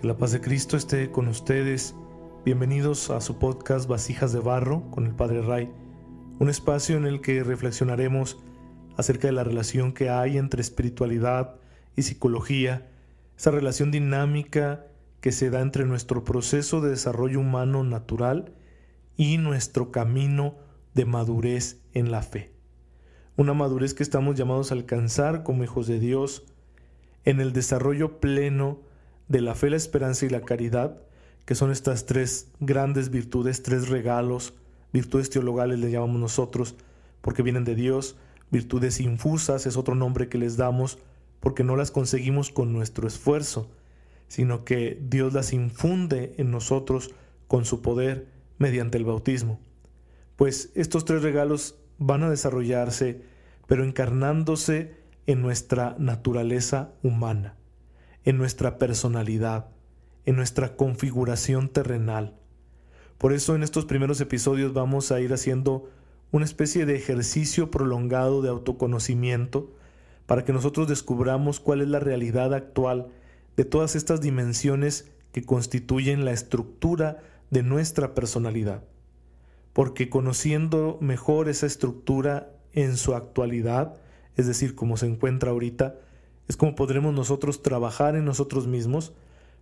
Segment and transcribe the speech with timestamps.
[0.00, 1.94] Que la paz de Cristo esté con ustedes.
[2.42, 5.70] Bienvenidos a su podcast Vasijas de Barro con el Padre Ray,
[6.38, 8.38] un espacio en el que reflexionaremos
[8.96, 11.56] acerca de la relación que hay entre espiritualidad
[11.96, 12.88] y psicología,
[13.36, 14.86] esa relación dinámica
[15.20, 18.54] que se da entre nuestro proceso de desarrollo humano natural
[19.18, 20.54] y nuestro camino
[20.94, 22.54] de madurez en la fe.
[23.36, 26.46] Una madurez que estamos llamados a alcanzar como hijos de Dios
[27.26, 28.88] en el desarrollo pleno
[29.30, 31.00] de la fe, la esperanza y la caridad,
[31.44, 34.54] que son estas tres grandes virtudes, tres regalos,
[34.92, 36.74] virtudes teologales le llamamos nosotros,
[37.20, 38.16] porque vienen de Dios,
[38.50, 40.98] virtudes infusas es otro nombre que les damos,
[41.38, 43.70] porque no las conseguimos con nuestro esfuerzo,
[44.26, 47.14] sino que Dios las infunde en nosotros
[47.46, 48.26] con su poder
[48.58, 49.60] mediante el bautismo.
[50.34, 53.22] Pues estos tres regalos van a desarrollarse,
[53.68, 54.96] pero encarnándose
[55.26, 57.59] en nuestra naturaleza humana
[58.24, 59.68] en nuestra personalidad,
[60.26, 62.36] en nuestra configuración terrenal.
[63.18, 65.90] Por eso en estos primeros episodios vamos a ir haciendo
[66.32, 69.74] una especie de ejercicio prolongado de autoconocimiento
[70.26, 73.08] para que nosotros descubramos cuál es la realidad actual
[73.56, 77.18] de todas estas dimensiones que constituyen la estructura
[77.50, 78.84] de nuestra personalidad.
[79.72, 83.96] Porque conociendo mejor esa estructura en su actualidad,
[84.36, 85.96] es decir, como se encuentra ahorita,
[86.50, 89.12] es como podremos nosotros trabajar en nosotros mismos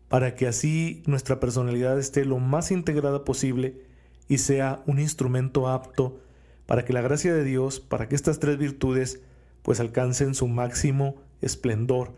[0.09, 3.83] para que así nuestra personalidad esté lo más integrada posible
[4.27, 6.19] y sea un instrumento apto
[6.65, 9.21] para que la gracia de Dios, para que estas tres virtudes
[9.61, 12.15] pues alcancen su máximo esplendor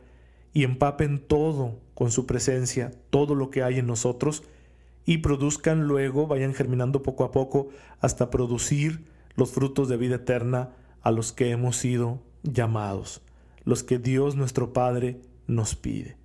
[0.52, 4.44] y empapen todo con su presencia, todo lo que hay en nosotros
[5.04, 9.04] y produzcan luego, vayan germinando poco a poco hasta producir
[9.34, 13.20] los frutos de vida eterna a los que hemos sido llamados
[13.64, 16.16] los que Dios nuestro Padre nos pide.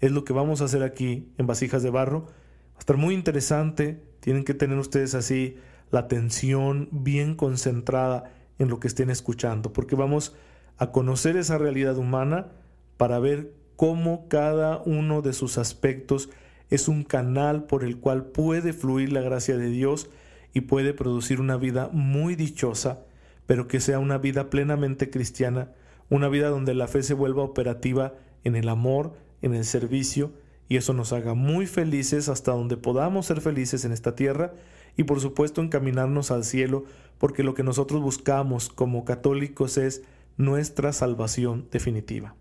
[0.00, 2.22] Es lo que vamos a hacer aquí en Vasijas de Barro.
[2.22, 4.02] Va a estar muy interesante.
[4.20, 5.56] Tienen que tener ustedes así
[5.90, 10.34] la atención bien concentrada en lo que estén escuchando, porque vamos
[10.78, 12.48] a conocer esa realidad humana
[12.96, 16.30] para ver cómo cada uno de sus aspectos
[16.68, 20.10] es un canal por el cual puede fluir la gracia de Dios
[20.52, 23.00] y puede producir una vida muy dichosa,
[23.46, 25.72] pero que sea una vida plenamente cristiana
[26.10, 30.32] una vida donde la fe se vuelva operativa en el amor, en el servicio,
[30.68, 34.52] y eso nos haga muy felices hasta donde podamos ser felices en esta tierra
[34.96, 36.84] y por supuesto encaminarnos al cielo,
[37.18, 40.02] porque lo que nosotros buscamos como católicos es
[40.36, 42.34] nuestra salvación definitiva.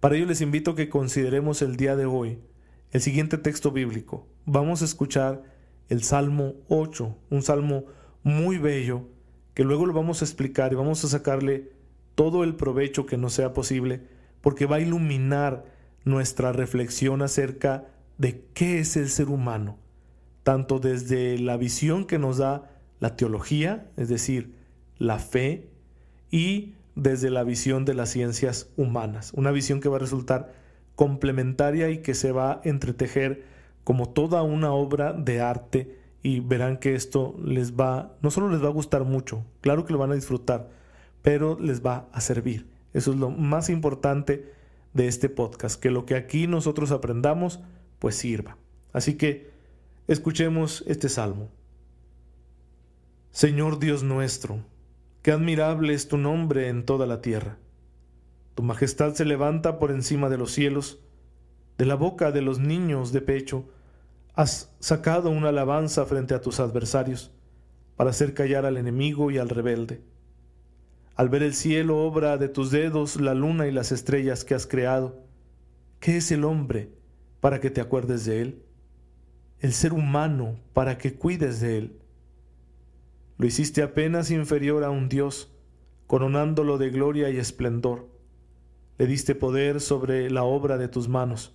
[0.00, 2.38] Para ello les invito a que consideremos el día de hoy
[2.90, 4.26] el siguiente texto bíblico.
[4.46, 5.42] Vamos a escuchar
[5.88, 7.84] el Salmo 8, un salmo
[8.22, 9.08] muy bello,
[9.54, 11.72] que luego lo vamos a explicar y vamos a sacarle
[12.18, 14.00] todo el provecho que nos sea posible,
[14.40, 15.66] porque va a iluminar
[16.04, 17.84] nuestra reflexión acerca
[18.16, 19.78] de qué es el ser humano,
[20.42, 24.52] tanto desde la visión que nos da la teología, es decir,
[24.98, 25.68] la fe,
[26.28, 30.52] y desde la visión de las ciencias humanas, una visión que va a resultar
[30.96, 33.44] complementaria y que se va a entretejer
[33.84, 38.60] como toda una obra de arte y verán que esto les va, no solo les
[38.60, 40.76] va a gustar mucho, claro que lo van a disfrutar,
[41.22, 42.66] pero les va a servir.
[42.92, 44.52] Eso es lo más importante
[44.94, 47.60] de este podcast, que lo que aquí nosotros aprendamos,
[47.98, 48.56] pues sirva.
[48.92, 49.50] Así que
[50.06, 51.50] escuchemos este salmo.
[53.30, 54.64] Señor Dios nuestro,
[55.22, 57.58] qué admirable es tu nombre en toda la tierra.
[58.54, 60.98] Tu majestad se levanta por encima de los cielos,
[61.76, 63.68] de la boca de los niños de pecho,
[64.34, 67.32] has sacado una alabanza frente a tus adversarios,
[67.96, 70.00] para hacer callar al enemigo y al rebelde
[71.18, 74.68] al ver el cielo, obra de tus dedos, la luna y las estrellas que has
[74.68, 75.18] creado.
[75.98, 76.92] ¿Qué es el hombre
[77.40, 78.62] para que te acuerdes de él?
[79.58, 81.98] El ser humano para que cuides de él.
[83.36, 85.52] Lo hiciste apenas inferior a un Dios,
[86.06, 88.08] coronándolo de gloria y esplendor.
[88.96, 91.52] Le diste poder sobre la obra de tus manos.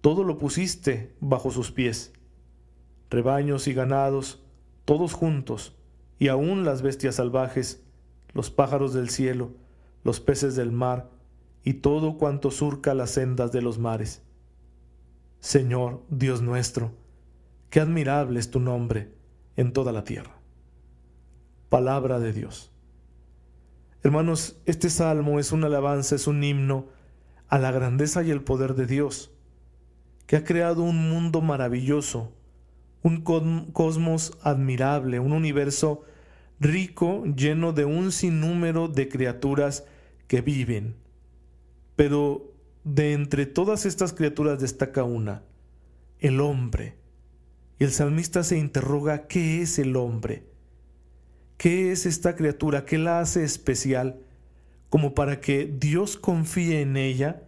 [0.00, 2.12] Todo lo pusiste bajo sus pies.
[3.08, 4.42] Rebaños y ganados,
[4.84, 5.76] todos juntos,
[6.18, 7.83] y aún las bestias salvajes,
[8.34, 9.52] los pájaros del cielo,
[10.02, 11.10] los peces del mar,
[11.62, 14.22] y todo cuanto surca las sendas de los mares.
[15.40, 16.92] Señor, Dios nuestro,
[17.70, 19.14] qué admirable es tu nombre
[19.56, 20.38] en toda la tierra.
[21.70, 22.70] Palabra de Dios.
[24.02, 26.86] Hermanos, este salmo es una alabanza, es un himno
[27.48, 29.30] a la grandeza y el poder de Dios,
[30.26, 32.32] que ha creado un mundo maravilloso,
[33.02, 33.22] un
[33.72, 36.02] cosmos admirable, un universo
[36.60, 39.84] rico, lleno de un sinnúmero de criaturas
[40.26, 40.96] que viven.
[41.96, 42.52] Pero
[42.84, 45.42] de entre todas estas criaturas destaca una,
[46.18, 46.96] el hombre.
[47.78, 50.44] Y el salmista se interroga, ¿qué es el hombre?
[51.56, 52.84] ¿Qué es esta criatura?
[52.84, 54.20] ¿Qué la hace especial?
[54.90, 57.42] Como para que Dios confíe en ella,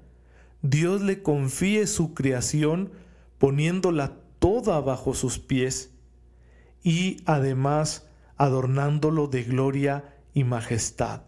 [0.62, 2.90] Dios le confíe su creación
[3.38, 5.92] poniéndola toda bajo sus pies
[6.82, 8.05] y además
[8.36, 11.22] adornándolo de gloria y majestad.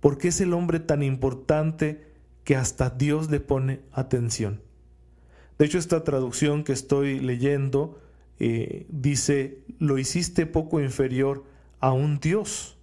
[0.00, 2.06] ¿Por qué es el hombre tan importante
[2.44, 4.62] que hasta Dios le pone atención?
[5.58, 8.00] De hecho, esta traducción que estoy leyendo
[8.38, 11.44] eh, dice, lo hiciste poco inferior
[11.80, 12.78] a un Dios,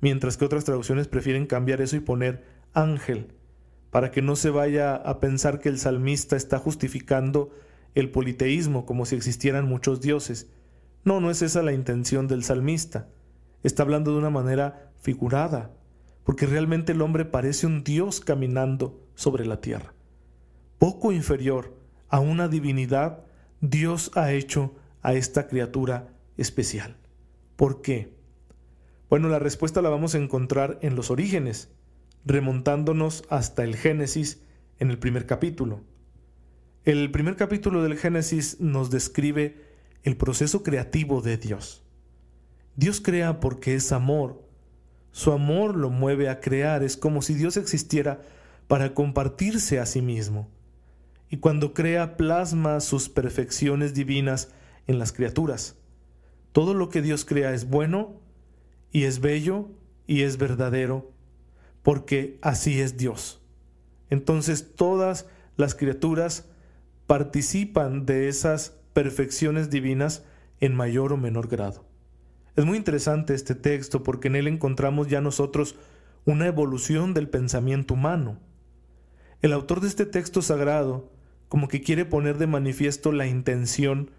[0.00, 3.34] mientras que otras traducciones prefieren cambiar eso y poner ángel,
[3.90, 7.50] para que no se vaya a pensar que el salmista está justificando
[7.94, 10.48] el politeísmo como si existieran muchos dioses.
[11.04, 13.08] No, no es esa la intención del salmista.
[13.62, 15.70] Está hablando de una manera figurada,
[16.24, 19.94] porque realmente el hombre parece un dios caminando sobre la tierra.
[20.78, 21.76] Poco inferior
[22.08, 23.24] a una divinidad,
[23.60, 26.96] Dios ha hecho a esta criatura especial.
[27.56, 28.14] ¿Por qué?
[29.08, 31.70] Bueno, la respuesta la vamos a encontrar en los orígenes,
[32.24, 34.42] remontándonos hasta el Génesis
[34.78, 35.82] en el primer capítulo.
[36.84, 39.69] El primer capítulo del Génesis nos describe
[40.02, 41.82] el proceso creativo de Dios.
[42.76, 44.42] Dios crea porque es amor.
[45.12, 46.82] Su amor lo mueve a crear.
[46.82, 48.22] Es como si Dios existiera
[48.68, 50.48] para compartirse a sí mismo.
[51.28, 54.50] Y cuando crea plasma sus perfecciones divinas
[54.86, 55.76] en las criaturas.
[56.52, 58.20] Todo lo que Dios crea es bueno
[58.90, 59.68] y es bello
[60.06, 61.12] y es verdadero,
[61.82, 63.40] porque así es Dios.
[64.08, 65.26] Entonces todas
[65.56, 66.46] las criaturas
[67.06, 70.24] participan de esas perfecciones divinas
[70.60, 71.86] en mayor o menor grado.
[72.54, 75.74] Es muy interesante este texto porque en él encontramos ya nosotros
[76.26, 78.38] una evolución del pensamiento humano.
[79.40, 81.10] El autor de este texto sagrado
[81.48, 84.10] como que quiere poner de manifiesto la intención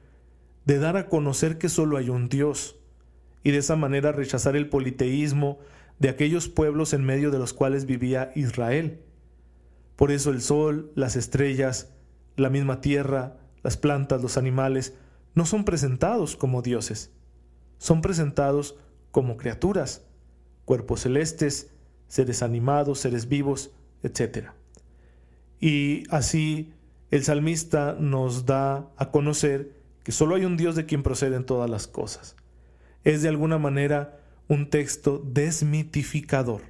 [0.65, 2.79] de dar a conocer que solo hay un Dios,
[3.43, 5.59] y de esa manera rechazar el politeísmo
[5.99, 9.01] de aquellos pueblos en medio de los cuales vivía Israel.
[9.95, 11.93] Por eso el sol, las estrellas,
[12.35, 14.93] la misma tierra, las plantas, los animales,
[15.33, 17.11] no son presentados como dioses,
[17.77, 18.75] son presentados
[19.11, 20.05] como criaturas,
[20.65, 21.71] cuerpos celestes,
[22.07, 23.71] seres animados, seres vivos,
[24.03, 24.49] etc.
[25.59, 26.73] Y así
[27.11, 31.69] el salmista nos da a conocer que solo hay un Dios de quien proceden todas
[31.69, 32.35] las cosas.
[33.03, 36.61] Es de alguna manera un texto desmitificador,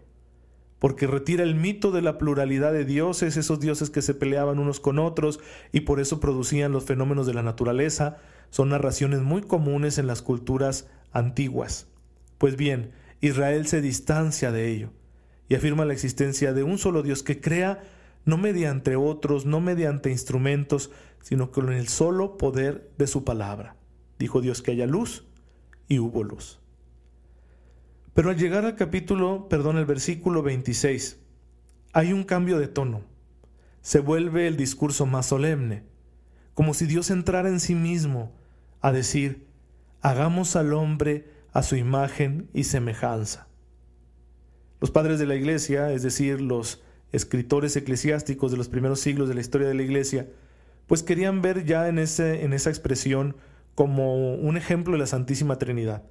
[0.82, 4.80] porque retira el mito de la pluralidad de dioses, esos dioses que se peleaban unos
[4.80, 5.40] con otros
[5.72, 8.18] y por eso producían los fenómenos de la naturaleza,
[8.50, 11.86] son narraciones muy comunes en las culturas antiguas.
[12.40, 14.90] Pues bien, Israel se distancia de ello
[15.48, 17.84] y afirma la existencia de un solo Dios que crea
[18.26, 20.90] no mediante otros, no mediante instrumentos,
[21.22, 23.76] sino con el solo poder de su palabra.
[24.18, 25.28] Dijo Dios que haya luz
[25.88, 26.61] y hubo luz.
[28.14, 31.18] Pero al llegar al capítulo, perdón, el versículo 26,
[31.94, 33.02] hay un cambio de tono.
[33.82, 35.84] Se vuelve el discurso más solemne,
[36.54, 38.34] como si Dios entrara en sí mismo
[38.82, 39.48] a decir,
[40.02, 43.48] hagamos al hombre a su imagen y semejanza.
[44.82, 49.36] Los padres de la iglesia, es decir, los escritores eclesiásticos de los primeros siglos de
[49.36, 50.28] la historia de la iglesia,
[50.88, 53.36] pues querían ver ya en, ese, en esa expresión
[53.76, 56.04] como un ejemplo de la Santísima Trinidad.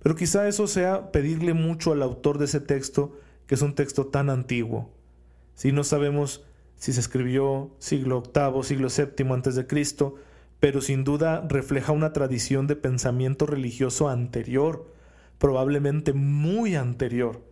[0.00, 4.06] Pero quizá eso sea pedirle mucho al autor de ese texto, que es un texto
[4.06, 4.90] tan antiguo.
[5.54, 6.44] Si no sabemos
[6.76, 10.14] si se escribió siglo VIII, siglo VII antes de Cristo,
[10.60, 14.86] pero sin duda refleja una tradición de pensamiento religioso anterior,
[15.38, 17.42] probablemente muy anterior.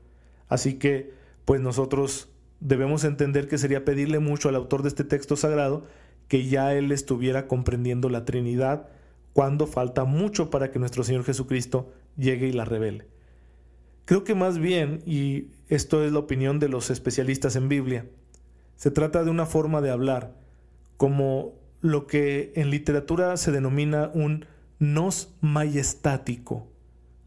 [0.48, 1.12] Así que,
[1.44, 2.28] pues nosotros
[2.60, 5.84] debemos entender que sería pedirle mucho al autor de este texto sagrado
[6.28, 8.88] que ya él estuviera comprendiendo la Trinidad
[9.32, 13.06] cuando falta mucho para que nuestro Señor Jesucristo llegue y la revele.
[14.04, 18.06] Creo que más bien, y esto es la opinión de los especialistas en Biblia,
[18.76, 20.34] se trata de una forma de hablar,
[20.96, 24.46] como lo que en literatura se denomina un
[24.78, 26.68] nos majestático,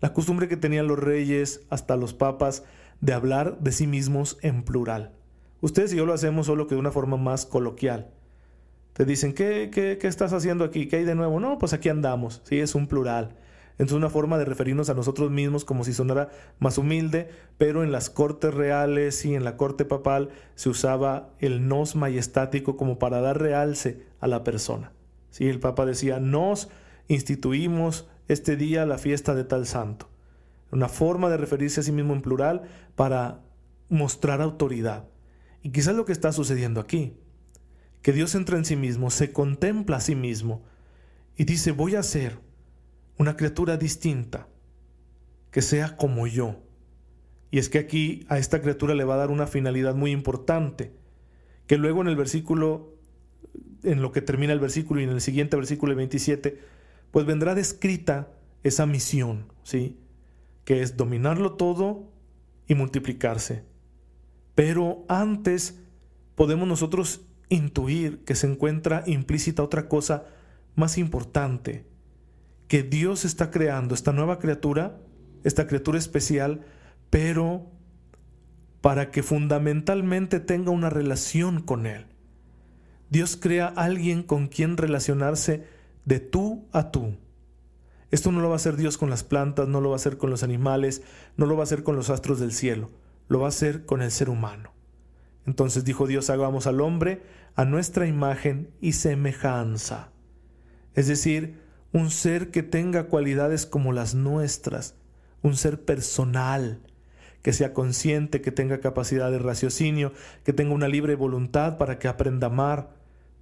[0.02, 2.64] la costumbre que tenían los reyes hasta los papas
[3.02, 5.14] de hablar de sí mismos en plural.
[5.62, 8.12] Ustedes y yo lo hacemos solo que de una forma más coloquial.
[8.94, 10.88] Te dicen, ¿qué, qué, qué estás haciendo aquí?
[10.88, 11.40] ¿Qué hay de nuevo?
[11.40, 12.42] No, pues aquí andamos.
[12.46, 13.36] Sí, es un plural.
[13.80, 17.94] Es una forma de referirnos a nosotros mismos como si sonara más humilde, pero en
[17.94, 23.22] las cortes reales y en la corte papal se usaba el nos majestático como para
[23.22, 24.92] dar realce a la persona.
[25.30, 25.48] ¿Sí?
[25.48, 26.68] El papa decía, nos
[27.08, 30.10] instituimos este día la fiesta de tal santo.
[30.72, 32.64] Una forma de referirse a sí mismo en plural
[32.96, 33.40] para
[33.88, 35.08] mostrar autoridad.
[35.64, 37.14] Y quizás lo que está sucediendo aquí,
[38.02, 40.64] que Dios entra en sí mismo, se contempla a sí mismo
[41.38, 42.49] y dice, voy a ser
[43.20, 44.48] una criatura distinta,
[45.52, 46.56] que sea como yo.
[47.52, 50.94] Y es que aquí a esta criatura le va a dar una finalidad muy importante,
[51.68, 52.96] que luego en el versículo,
[53.84, 56.60] en lo que termina el versículo y en el siguiente versículo 27,
[57.12, 58.32] pues vendrá descrita
[58.64, 60.00] esa misión, ¿sí?
[60.64, 62.10] Que es dominarlo todo
[62.68, 63.66] y multiplicarse.
[64.56, 65.78] Pero antes
[66.36, 70.26] podemos nosotros intuir que se encuentra implícita otra cosa
[70.76, 71.86] más importante,
[72.70, 75.02] que Dios está creando esta nueva criatura,
[75.44, 76.62] esta criatura especial,
[77.10, 77.66] pero
[78.80, 82.06] para que fundamentalmente tenga una relación con Él.
[83.10, 85.66] Dios crea a alguien con quien relacionarse
[86.06, 87.18] de tú a tú.
[88.12, 90.18] Esto no lo va a hacer Dios con las plantas, no lo va a hacer
[90.18, 91.02] con los animales,
[91.38, 92.92] no lo va a hacer con los astros del cielo,
[93.30, 94.74] lo va a hacer con el ser humano.
[95.48, 97.24] Entonces dijo Dios, hagamos al hombre
[97.56, 100.12] a nuestra imagen y semejanza.
[100.94, 104.96] Es decir, un ser que tenga cualidades como las nuestras,
[105.42, 106.80] un ser personal,
[107.42, 110.12] que sea consciente, que tenga capacidad de raciocinio,
[110.44, 112.90] que tenga una libre voluntad para que aprenda a amar.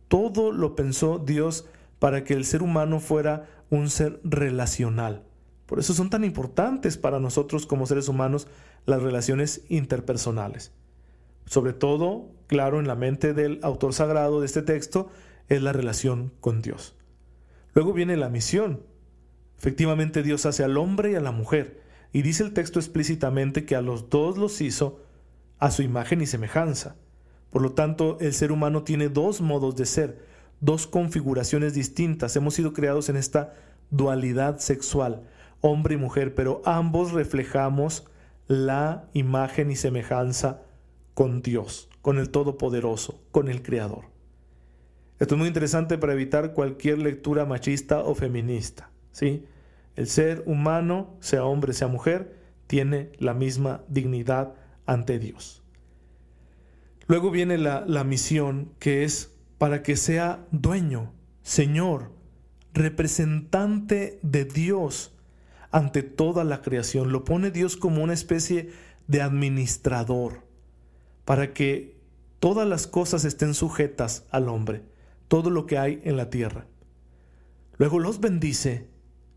[0.07, 1.65] Todo lo pensó Dios
[1.99, 5.23] para que el ser humano fuera un ser relacional.
[5.65, 8.47] Por eso son tan importantes para nosotros como seres humanos
[8.85, 10.71] las relaciones interpersonales.
[11.45, 15.09] Sobre todo, claro, en la mente del autor sagrado de este texto,
[15.49, 16.96] es la relación con Dios.
[17.77, 18.81] Luego viene la misión.
[19.55, 21.79] Efectivamente Dios hace al hombre y a la mujer,
[22.11, 25.03] y dice el texto explícitamente que a los dos los hizo
[25.59, 26.95] a su imagen y semejanza.
[27.51, 30.25] Por lo tanto, el ser humano tiene dos modos de ser,
[30.59, 32.35] dos configuraciones distintas.
[32.35, 33.53] Hemos sido creados en esta
[33.91, 35.21] dualidad sexual,
[35.61, 38.07] hombre y mujer, pero ambos reflejamos
[38.47, 40.63] la imagen y semejanza
[41.13, 44.16] con Dios, con el Todopoderoso, con el Creador.
[45.19, 48.91] Esto es muy interesante para evitar cualquier lectura machista o feminista.
[49.11, 49.45] ¿sí?
[49.95, 52.35] El ser humano, sea hombre, sea mujer,
[52.67, 54.53] tiene la misma dignidad
[54.85, 55.63] ante Dios.
[57.07, 62.11] Luego viene la, la misión que es para que sea dueño, Señor,
[62.73, 65.15] representante de Dios
[65.71, 67.11] ante toda la creación.
[67.11, 68.69] Lo pone Dios como una especie
[69.07, 70.43] de administrador,
[71.25, 71.97] para que
[72.39, 74.83] todas las cosas estén sujetas al hombre,
[75.27, 76.67] todo lo que hay en la tierra.
[77.77, 78.87] Luego los bendice.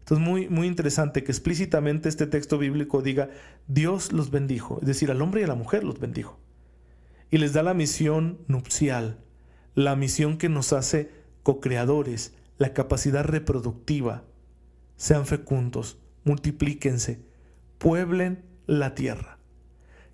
[0.00, 3.30] Esto es muy, muy interesante que explícitamente este texto bíblico diga,
[3.68, 6.38] Dios los bendijo, es decir, al hombre y a la mujer los bendijo.
[7.30, 9.18] Y les da la misión nupcial,
[9.75, 11.11] la misión que nos hace
[11.42, 14.25] co-creadores, la capacidad reproductiva.
[14.97, 17.20] Sean fecundos, multiplíquense,
[17.78, 19.38] pueblen la tierra.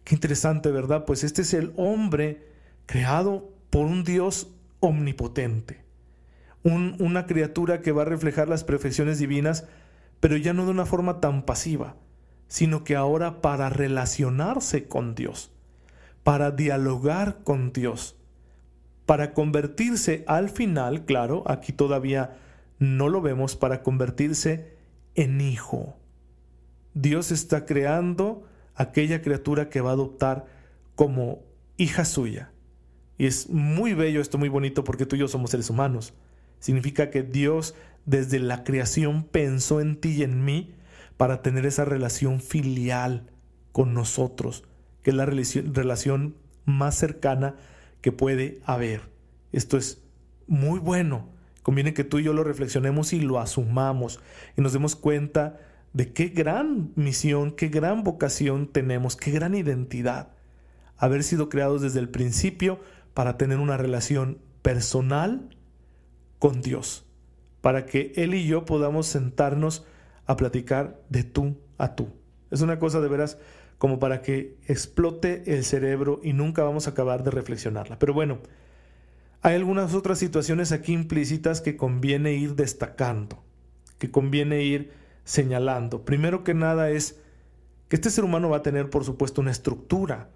[0.05, 1.05] Qué interesante, ¿verdad?
[1.05, 2.47] Pues este es el hombre
[2.87, 4.49] creado por un Dios
[4.87, 5.85] omnipotente.
[6.63, 9.67] una criatura que va a reflejar las perfecciones divinas,
[10.19, 11.95] pero ya no de una forma tan pasiva,
[12.49, 15.53] sino que ahora para relacionarse con Dios,
[16.25, 18.17] para dialogar con Dios,
[19.07, 22.37] para convertirse al final, claro, aquí todavía
[22.79, 24.75] no lo vemos, para convertirse
[25.15, 25.97] en hijo.
[26.95, 30.47] Dios está creando aquella criatura que va a adoptar
[30.95, 31.41] como
[31.77, 32.51] hija suya.
[33.19, 36.15] Y es muy bello esto, muy bonito, porque tú y yo somos seres humanos.
[36.61, 40.75] Significa que Dios desde la creación pensó en ti y en mí
[41.17, 43.31] para tener esa relación filial
[43.73, 44.65] con nosotros,
[45.03, 47.57] que es la relación más cercana
[48.01, 49.03] que puede haber.
[49.53, 50.03] Esto es
[50.47, 51.29] muy bueno.
[51.63, 54.21] Conviene que tú y yo lo reflexionemos y lo asumamos
[54.57, 55.59] y nos demos cuenta
[55.93, 60.29] de qué gran misión, qué gran vocación tenemos, qué gran identidad.
[60.99, 62.81] Haber sido creados desde el principio
[63.17, 65.57] para tener una relación personal
[66.39, 67.07] con Dios,
[67.63, 69.87] para que Él y yo podamos sentarnos
[70.27, 72.11] a platicar de tú a tú.
[72.51, 73.39] Es una cosa de veras
[73.79, 77.99] como para que explote el cerebro y nunca vamos a acabar de reflexionarla.
[77.99, 78.41] Pero bueno,
[79.41, 83.43] hay algunas otras situaciones aquí implícitas que conviene ir destacando,
[83.97, 84.93] que conviene ir
[85.25, 86.05] señalando.
[86.05, 87.19] Primero que nada es
[87.89, 90.29] que este ser humano va a tener, por supuesto, una estructura.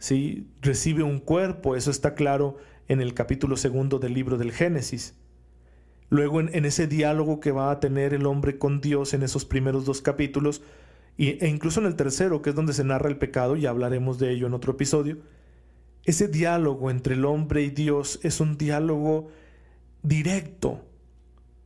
[0.00, 0.48] ¿Sí?
[0.60, 2.56] Recibe un cuerpo, eso está claro
[2.88, 5.14] en el capítulo segundo del libro del Génesis.
[6.08, 9.84] Luego en, ese diálogo que va a tener el hombre con Dios en esos primeros
[9.84, 10.62] dos capítulos,
[11.16, 14.32] e incluso en el tercero, que es donde se narra el pecado, y hablaremos de
[14.32, 15.18] ello en otro episodio,
[16.04, 19.28] ese diálogo entre el hombre y Dios es un diálogo
[20.02, 20.80] directo,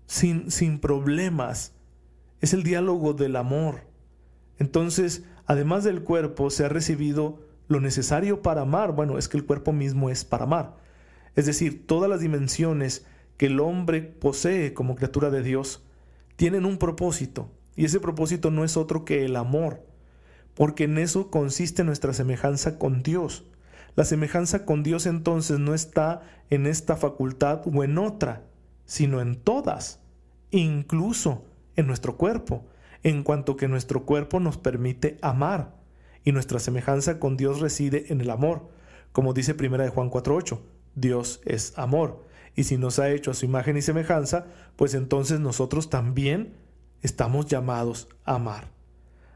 [0.06, 1.72] sin, sin problemas.
[2.40, 3.82] Es el diálogo del amor.
[4.58, 8.92] Entonces, además del cuerpo, se ha recibido lo necesario para amar.
[8.92, 10.76] Bueno, es que el cuerpo mismo es para amar.
[11.36, 13.06] es decir, todas las dimensiones
[13.36, 15.84] que el hombre posee como criatura de Dios,
[16.36, 19.84] tienen un propósito, y ese propósito no es otro que el amor,
[20.54, 23.44] porque en eso consiste nuestra semejanza con Dios.
[23.96, 28.42] La semejanza con Dios entonces no está en esta facultad o en otra,
[28.84, 30.00] sino en todas,
[30.50, 31.44] incluso
[31.76, 32.64] en nuestro cuerpo,
[33.02, 35.74] en cuanto que nuestro cuerpo nos permite amar,
[36.24, 38.68] y nuestra semejanza con Dios reside en el amor,
[39.12, 40.60] como dice 1 de Juan 4:8,
[40.94, 42.24] Dios es amor,
[42.56, 46.54] y si nos ha hecho a su imagen y semejanza, pues entonces nosotros también
[47.02, 48.70] estamos llamados a amar.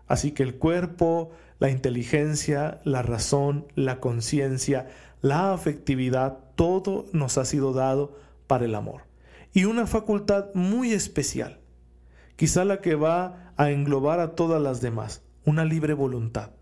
[0.06, 4.88] Así que el cuerpo, la inteligencia, la razón, la conciencia,
[5.20, 9.02] la afectividad, todo nos ha sido dado para el amor.
[9.52, 11.60] Y una facultad muy especial,
[12.36, 16.52] quizá la que va a englobar a todas las demás, una libre voluntad.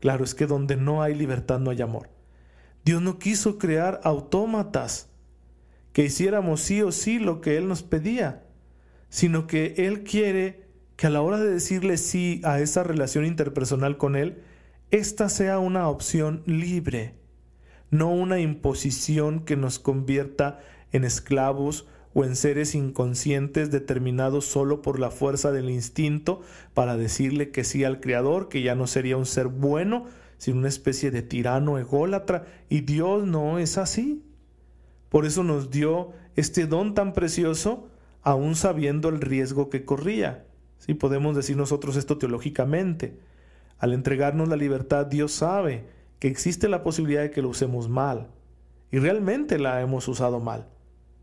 [0.00, 2.08] Claro, es que donde no hay libertad no hay amor.
[2.84, 5.08] Dios no quiso crear autómatas
[5.92, 8.44] que hiciéramos sí o sí lo que Él nos pedía,
[9.08, 13.96] sino que Él quiere que a la hora de decirle sí a esa relación interpersonal
[13.96, 14.42] con Él,
[14.90, 17.14] esta sea una opción libre,
[17.90, 20.60] no una imposición que nos convierta
[20.92, 26.40] en esclavos o en seres inconscientes determinados solo por la fuerza del instinto
[26.74, 30.06] para decirle que sí al Creador, que ya no sería un ser bueno,
[30.38, 34.24] sino una especie de tirano ególatra, y Dios no es así.
[35.08, 37.88] Por eso nos dio este don tan precioso,
[38.22, 40.46] aún sabiendo el riesgo que corría.
[40.78, 43.18] Si podemos decir nosotros esto teológicamente.
[43.78, 45.84] Al entregarnos la libertad, Dios sabe
[46.18, 48.28] que existe la posibilidad de que lo usemos mal.
[48.90, 50.66] Y realmente la hemos usado mal.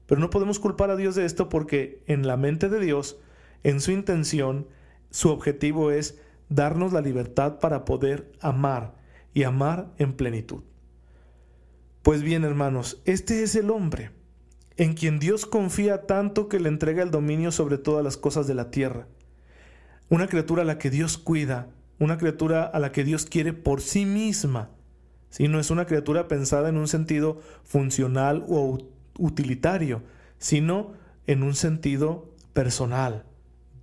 [0.07, 3.19] Pero no podemos culpar a Dios de esto porque en la mente de Dios,
[3.63, 4.67] en su intención,
[5.11, 8.95] su objetivo es darnos la libertad para poder amar
[9.33, 10.63] y amar en plenitud.
[12.01, 14.11] Pues bien, hermanos, este es el hombre
[14.77, 18.53] en quien Dios confía tanto que le entrega el dominio sobre todas las cosas de
[18.53, 19.07] la tierra.
[20.07, 23.81] Una criatura a la que Dios cuida, una criatura a la que Dios quiere por
[23.81, 24.69] sí misma.
[25.29, 28.77] Si no es una criatura pensada en un sentido funcional o
[29.17, 30.03] utilitario,
[30.37, 30.93] sino
[31.25, 33.25] en un sentido personal.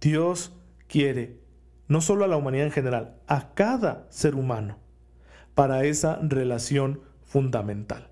[0.00, 0.52] Dios
[0.86, 1.38] quiere,
[1.88, 4.78] no solo a la humanidad en general, a cada ser humano,
[5.54, 8.10] para esa relación fundamental.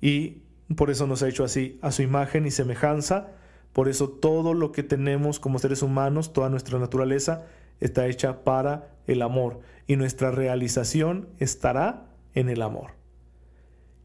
[0.00, 0.42] Y
[0.76, 3.28] por eso nos ha hecho así, a su imagen y semejanza,
[3.72, 7.46] por eso todo lo que tenemos como seres humanos, toda nuestra naturaleza,
[7.80, 12.99] está hecha para el amor y nuestra realización estará en el amor.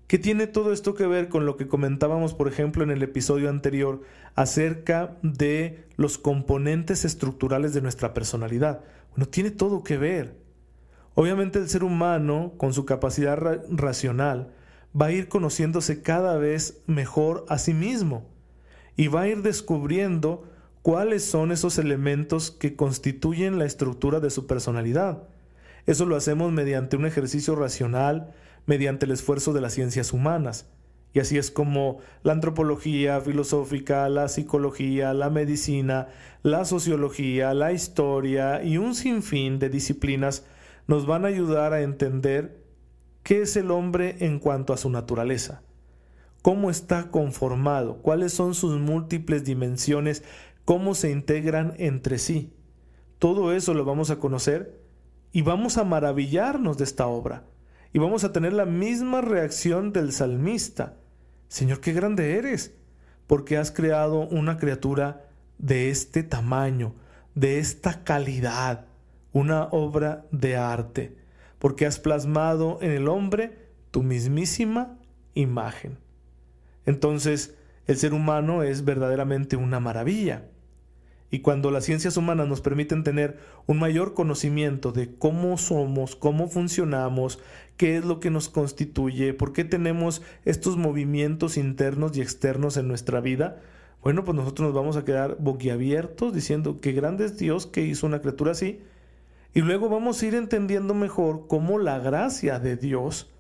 [0.08, 3.50] ¿Qué tiene todo esto que ver con lo que comentábamos, por ejemplo, en el episodio
[3.50, 4.02] anterior
[4.36, 8.82] acerca de los componentes estructurales de nuestra personalidad?
[9.12, 10.36] Bueno, tiene todo que ver.
[11.16, 13.40] Obviamente el ser humano, con su capacidad
[13.70, 14.54] racional,
[15.00, 18.30] va a ir conociéndose cada vez mejor a sí mismo
[18.96, 20.44] y va a ir descubriendo
[20.84, 25.24] cuáles son esos elementos que constituyen la estructura de su personalidad.
[25.88, 28.34] Eso lo hacemos mediante un ejercicio racional,
[28.66, 30.68] mediante el esfuerzo de las ciencias humanas.
[31.14, 36.10] Y así es como la antropología filosófica, la psicología, la medicina,
[36.44, 40.46] la sociología, la historia y un sinfín de disciplinas
[40.88, 42.62] nos van a ayudar a entender
[43.24, 45.64] qué es el hombre en cuanto a su naturaleza,
[46.42, 50.24] cómo está conformado, cuáles son sus múltiples dimensiones,
[50.66, 52.54] cómo se integran entre sí.
[53.20, 54.82] Todo eso lo vamos a conocer
[55.32, 57.46] y vamos a maravillarnos de esta obra
[57.96, 60.98] y vamos a tener la misma reacción del salmista.
[61.48, 62.76] Señor, qué grande eres,
[63.26, 65.30] porque has creado una criatura
[65.60, 66.94] de este tamaño,
[67.36, 68.88] de esta calidad,
[69.32, 71.16] una obra de arte,
[71.58, 75.00] porque has plasmado en el hombre tu mismísima
[75.34, 75.98] imagen.
[76.86, 77.56] Entonces,
[77.88, 80.50] el ser humano es verdaderamente una maravilla.
[81.32, 86.48] Y cuando las ciencias humanas nos permiten tener un mayor conocimiento de cómo somos, cómo
[86.48, 87.40] funcionamos,
[87.78, 92.88] qué es lo que nos constituye, por qué tenemos estos movimientos internos y externos en
[92.88, 93.62] nuestra vida,
[94.06, 98.06] bueno, pues nosotros nos vamos a quedar boquiabiertos diciendo qué grande es Dios que hizo
[98.06, 98.80] una criatura así.
[99.56, 103.32] Y luego vamos a ir entendiendo mejor cómo la gracia de Dios,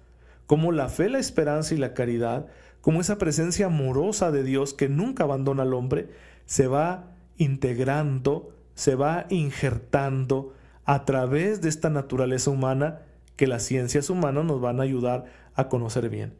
[0.47, 2.47] cómo la fe, la esperanza y la caridad,
[2.81, 6.09] como esa presencia amorosa de Dios que nunca abandona al hombre,
[6.45, 13.01] se va integrando, se va injertando a través de esta naturaleza humana
[13.35, 16.33] que las ciencias humanas nos van a ayudar a conocer bien.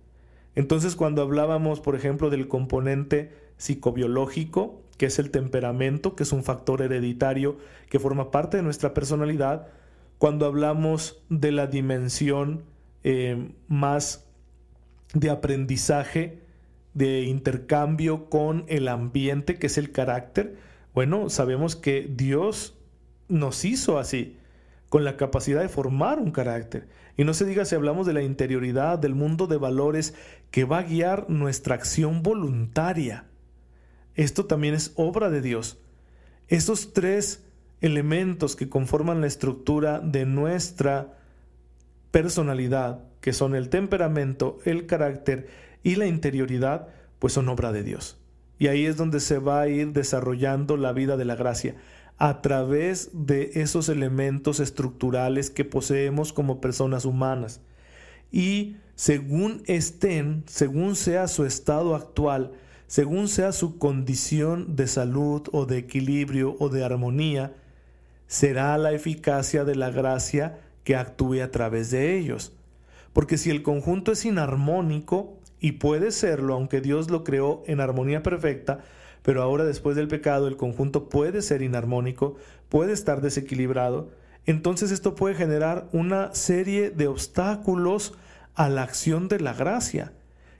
[0.55, 6.43] Entonces, cuando hablábamos, por ejemplo, del componente psicobiológico, que es el temperamento, que es un
[6.43, 7.57] factor hereditario
[7.89, 9.67] que forma parte de nuestra personalidad,
[10.17, 12.63] cuando hablamos de la dimensión
[13.03, 14.25] eh, más
[15.13, 16.39] de aprendizaje,
[16.93, 20.55] de intercambio con el ambiente que es el carácter,
[20.93, 22.73] bueno, sabemos que Dios
[23.27, 24.37] nos hizo así,
[24.89, 26.87] con la capacidad de formar un carácter.
[27.17, 30.13] Y no se diga si hablamos de la interioridad, del mundo de valores
[30.51, 33.25] que va a guiar nuestra acción voluntaria.
[34.15, 35.77] Esto también es obra de Dios.
[36.47, 37.43] Estos tres
[37.81, 41.17] elementos que conforman la estructura de nuestra
[42.11, 45.49] personalidad, que son el temperamento, el carácter
[45.83, 46.87] y la interioridad,
[47.19, 48.17] pues son obra de Dios.
[48.57, 51.75] Y ahí es donde se va a ir desarrollando la vida de la gracia,
[52.17, 57.61] a través de esos elementos estructurales que poseemos como personas humanas.
[58.31, 62.51] Y según estén, según sea su estado actual,
[62.87, 67.53] según sea su condición de salud o de equilibrio o de armonía,
[68.27, 72.53] será la eficacia de la gracia que actúe a través de ellos.
[73.11, 78.21] Porque si el conjunto es inarmónico, y puede serlo, aunque Dios lo creó en armonía
[78.21, 78.83] perfecta,
[79.25, 82.35] pero ahora después del pecado el conjunto puede ser inarmónico,
[82.69, 84.11] puede estar desequilibrado,
[84.45, 88.13] entonces esto puede generar una serie de obstáculos
[88.53, 90.13] a la acción de la gracia,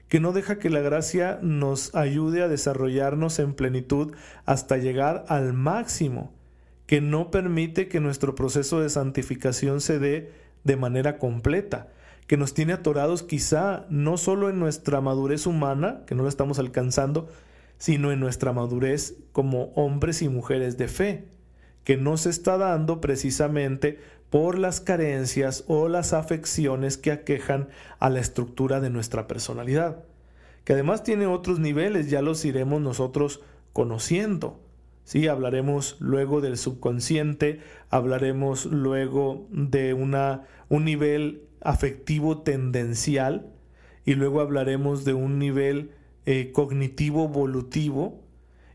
[0.08, 4.14] que no deja que la gracia nos ayude a desarrollarnos en plenitud
[4.46, 6.32] hasta llegar al máximo,
[6.86, 10.32] que no permite que nuestro proceso de santificación se dé
[10.64, 11.86] de manera completa,
[12.26, 16.58] que nos tiene atorados quizá no solo en nuestra madurez humana, que no la estamos
[16.58, 17.28] alcanzando,
[17.78, 21.28] sino en nuestra madurez como hombres y mujeres de fe,
[21.84, 23.98] que no se está dando precisamente
[24.30, 30.04] por las carencias o las afecciones que aquejan a la estructura de nuestra personalidad,
[30.64, 33.40] que además tiene otros niveles, ya los iremos nosotros
[33.72, 34.60] conociendo.
[35.04, 37.60] Sí, hablaremos luego del subconsciente,
[37.90, 43.52] hablaremos luego de una, un nivel afectivo tendencial
[44.04, 45.92] y luego hablaremos de un nivel
[46.26, 48.20] eh, cognitivo volutivo.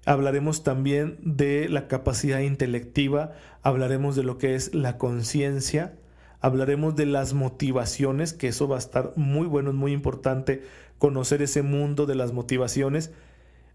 [0.05, 5.93] Hablaremos también de la capacidad intelectiva, hablaremos de lo que es la conciencia,
[6.39, 10.63] hablaremos de las motivaciones, que eso va a estar muy bueno, es muy importante
[10.97, 13.11] conocer ese mundo de las motivaciones.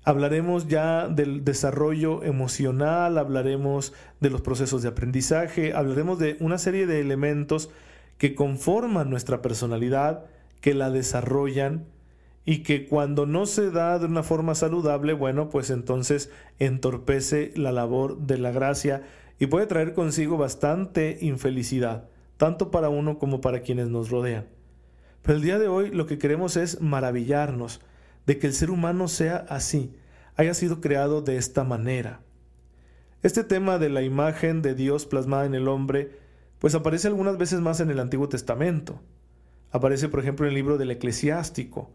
[0.04, 6.86] Hablaremos ya del desarrollo emocional, hablaremos de los procesos de aprendizaje, hablaremos de una serie
[6.86, 7.70] de elementos
[8.18, 10.24] que conforman nuestra personalidad,
[10.60, 11.84] que la desarrollan
[12.46, 16.30] y que cuando no se da de una forma saludable, bueno, pues entonces
[16.60, 19.02] entorpece la labor de la gracia
[19.40, 24.46] y puede traer consigo bastante infelicidad, tanto para uno como para quienes nos rodean.
[25.22, 27.80] Pero el día de hoy lo que queremos es maravillarnos
[28.26, 29.92] de que el ser humano sea así,
[30.36, 32.20] haya sido creado de esta manera.
[33.24, 36.24] Este tema de la imagen de Dios plasmada en el hombre
[36.60, 39.00] pues aparece algunas veces más en el Antiguo Testamento.
[39.72, 41.90] Aparece, por ejemplo, en el libro del Eclesiástico,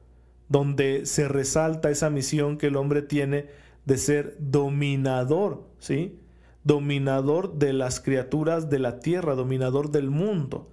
[0.52, 3.46] donde se resalta esa misión que el hombre tiene
[3.86, 6.20] de ser dominador, ¿sí?
[6.66, 10.68] Dominador de las criaturas de la tierra, dominador del mundo.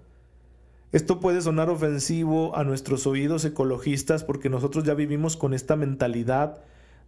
[0.91, 6.61] Esto puede sonar ofensivo a nuestros oídos ecologistas porque nosotros ya vivimos con esta mentalidad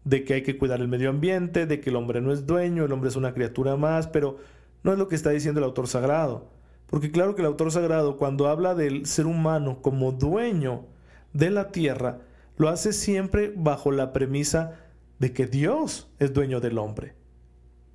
[0.04, 2.84] de que hay que cuidar el medio ambiente, de que el hombre no es dueño,
[2.84, 4.38] el hombre es una criatura más, pero
[4.84, 6.46] no es lo que está diciendo el autor sagrado.
[6.86, 10.84] Porque claro que el autor sagrado cuando habla del ser humano como dueño
[11.32, 12.20] de la tierra,
[12.60, 14.74] lo hace siempre bajo la premisa
[15.18, 17.14] de que Dios es dueño del hombre.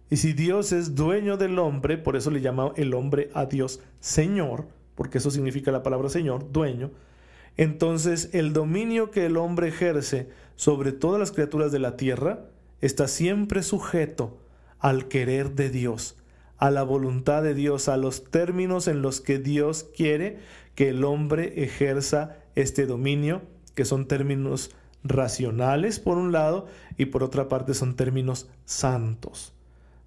[0.09, 3.79] Y si Dios es dueño del hombre, por eso le llama el hombre a Dios
[3.99, 6.89] Señor, porque eso significa la palabra Señor, dueño,
[7.57, 12.47] entonces el dominio que el hombre ejerce sobre todas las criaturas de la tierra
[12.81, 14.39] está siempre sujeto
[14.79, 16.17] al querer de Dios,
[16.57, 20.39] a la voluntad de Dios, a los términos en los que Dios quiere
[20.73, 23.43] que el hombre ejerza este dominio,
[23.75, 24.71] que son términos
[25.03, 26.65] racionales por un lado
[26.97, 29.53] y por otra parte son términos santos.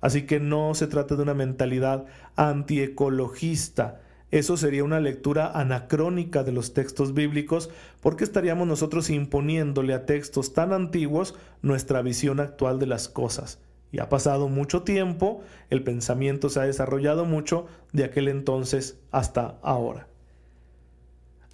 [0.00, 4.00] Así que no se trata de una mentalidad antiecologista.
[4.30, 10.52] Eso sería una lectura anacrónica de los textos bíblicos porque estaríamos nosotros imponiéndole a textos
[10.52, 13.60] tan antiguos nuestra visión actual de las cosas.
[13.90, 19.58] Y ha pasado mucho tiempo, el pensamiento se ha desarrollado mucho de aquel entonces hasta
[19.62, 20.08] ahora.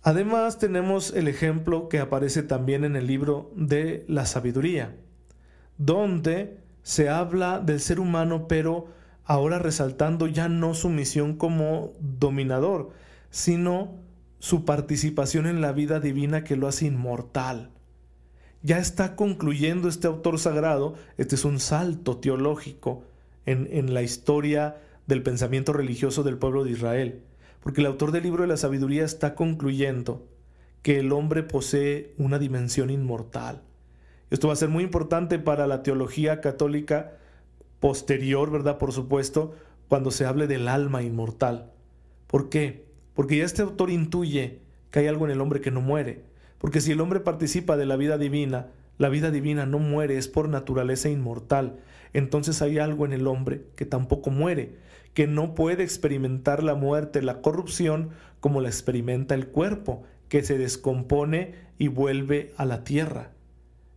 [0.04, 4.94] Además tenemos el ejemplo que aparece también en el libro de la sabiduría,
[5.78, 8.88] donde se habla del ser humano, pero
[9.24, 12.90] ahora resaltando ya no su misión como dominador,
[13.30, 13.94] sino
[14.40, 17.70] su participación en la vida divina que lo hace inmortal.
[18.62, 23.04] Ya está concluyendo este autor sagrado, este es un salto teológico
[23.46, 27.22] en, en, la historia del pensamiento religioso del pueblo de Israel,
[27.64, 30.28] porque el autor del libro de la sabiduría está concluyendo
[30.82, 33.62] que el hombre posee una dimensión inmortal.
[34.28, 37.12] Esto va a ser muy importante para la teología católica
[37.80, 38.76] posterior, ¿verdad?
[38.76, 39.54] Por supuesto,
[39.88, 41.72] cuando se hable del alma inmortal.
[42.26, 42.84] ¿Por qué?
[43.14, 46.22] Porque ya este autor intuye que hay algo en el hombre que no muere.
[46.58, 48.66] Porque si el hombre participa de la vida divina,
[48.98, 51.78] la vida divina no muere, es por naturaleza inmortal.
[52.12, 54.76] Entonces hay algo en el hombre que tampoco muere,
[55.14, 60.58] que no puede experimentar la muerte, la corrupción, como la experimenta el cuerpo, que se
[60.58, 63.30] descompone y vuelve a la tierra.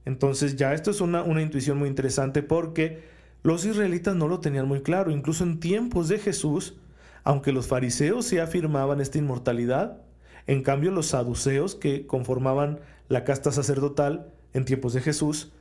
[0.06, 3.04] Entonces ya esto es una, una intuición muy interesante porque
[3.44, 5.12] los israelitas no lo tenían muy claro.
[5.12, 6.78] Incluso en tiempos de Jesús,
[7.24, 10.02] aunque los fariseos sí afirmaban esta inmortalidad,
[10.46, 15.52] en cambio los saduceos que conformaban la casta sacerdotal en tiempos de Jesús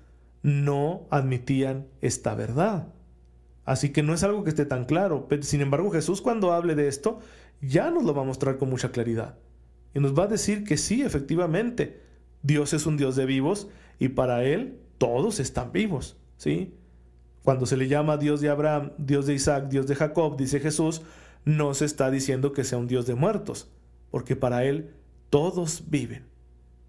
[0.42, 2.88] no admitían esta verdad.
[3.66, 5.29] Así que no es algo que esté tan claro.
[5.42, 7.18] Sin embargo, Jesús cuando hable de esto
[7.61, 9.37] ya nos lo va a mostrar con mucha claridad.
[9.92, 12.00] Y nos va a decir que sí, efectivamente,
[12.42, 16.16] Dios es un Dios de vivos y para Él todos están vivos.
[16.37, 16.74] ¿sí?
[17.42, 21.02] Cuando se le llama Dios de Abraham, Dios de Isaac, Dios de Jacob, dice Jesús,
[21.44, 23.68] no se está diciendo que sea un Dios de muertos,
[24.11, 24.94] porque para Él
[25.29, 26.24] todos viven.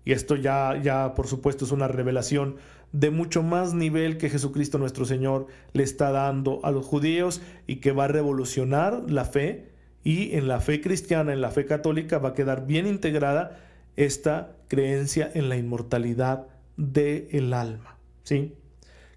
[0.05, 2.57] Y esto ya, ya, por supuesto, es una revelación
[2.91, 7.77] de mucho más nivel que Jesucristo nuestro Señor le está dando a los judíos y
[7.77, 9.69] que va a revolucionar la fe
[10.03, 13.59] y en la fe cristiana, en la fe católica, va a quedar bien integrada
[13.97, 16.47] esta creencia en la inmortalidad
[16.77, 18.53] del alma, ¿sí?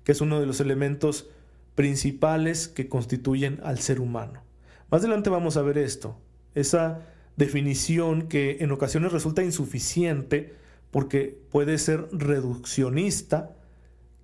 [0.02, 1.28] Que es uno de los elementos
[1.74, 4.42] principales que constituyen al ser humano.
[4.90, 6.18] Más adelante vamos a ver esto,
[6.54, 7.06] esa
[7.36, 10.54] definición que en ocasiones resulta insuficiente
[10.90, 13.52] porque puede ser reduccionista,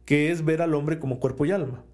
[0.06, 1.84] que es ver al hombre como cuerpo y alma.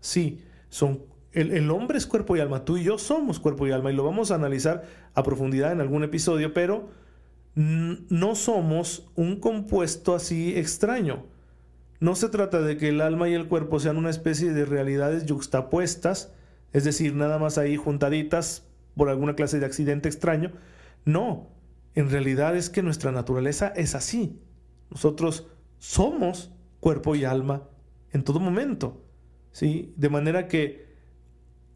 [0.00, 3.72] Sí, son, el, el, hombre es cuerpo y alma, tú y yo somos cuerpo y
[3.72, 6.88] alma y lo vamos a analizar a profundidad en algún episodio, pero
[7.54, 11.26] no somos un compuesto así extraño.
[12.00, 15.26] No se trata de que el alma y el cuerpo sean una especie de realidades
[15.26, 16.32] yuxtapuestas,
[16.72, 20.52] es decir, nada más ahí juntaditas por alguna clase de accidente extraño.
[21.04, 21.50] No,
[21.94, 24.40] en realidad es que nuestra naturaleza es así.
[24.90, 25.46] Nosotros
[25.78, 27.62] somos cuerpo y alma
[28.10, 29.04] en todo momento.
[29.52, 29.94] ¿sí?
[29.96, 30.84] De manera que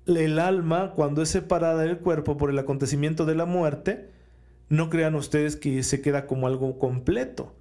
[0.05, 4.11] el alma, cuando es separada del cuerpo por el acontecimiento de la muerte,
[4.69, 7.55] no crean ustedes que se queda como algo completo.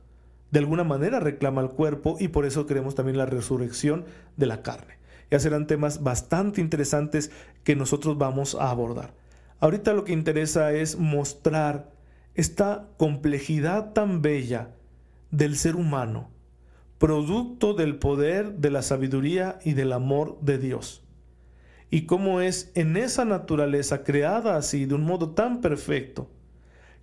[0.50, 4.06] De alguna manera reclama el cuerpo y por eso queremos también la resurrección
[4.38, 4.98] de la carne.
[5.30, 7.30] Ya serán temas bastante interesantes
[7.64, 9.14] que nosotros vamos a abordar.
[9.60, 11.92] Ahorita lo que interesa es mostrar
[12.34, 14.72] esta complejidad tan bella
[15.30, 16.32] del ser humano,
[16.98, 21.04] producto del poder, de la sabiduría y del amor de Dios.
[21.90, 26.30] Y cómo es en esa naturaleza creada así, de un modo tan perfecto,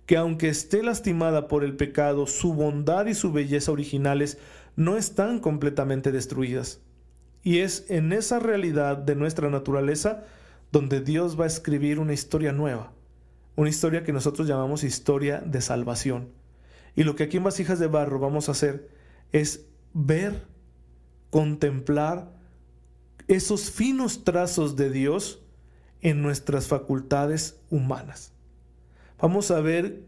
[0.05, 4.37] que aunque esté lastimada por el pecado, su bondad y su belleza originales
[4.75, 6.81] no están completamente destruidas.
[7.43, 10.23] Y es en esa realidad de nuestra naturaleza
[10.71, 12.91] donde Dios va a escribir una historia nueva,
[13.55, 16.29] una historia que nosotros llamamos historia de salvación.
[16.95, 18.89] Y lo que aquí en Vasijas de Barro vamos a hacer
[19.31, 20.45] es ver,
[21.29, 22.31] contemplar
[23.27, 25.41] esos finos trazos de Dios
[26.01, 28.33] en nuestras facultades humanas.
[29.19, 30.03] Vamos a ver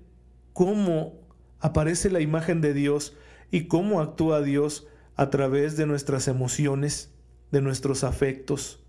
[0.54, 1.14] cómo
[1.60, 3.16] aparece la imagen de Dios
[3.50, 7.14] y cómo actúa Dios a través de nuestras emociones,
[7.52, 8.84] de nuestros afectos,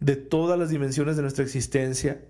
[0.00, 2.24] de todas las dimensiones de nuestra existencia,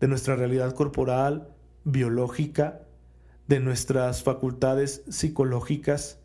[0.00, 2.80] de nuestra realidad corporal, biológica,
[3.46, 6.21] de nuestras facultades psicológicas,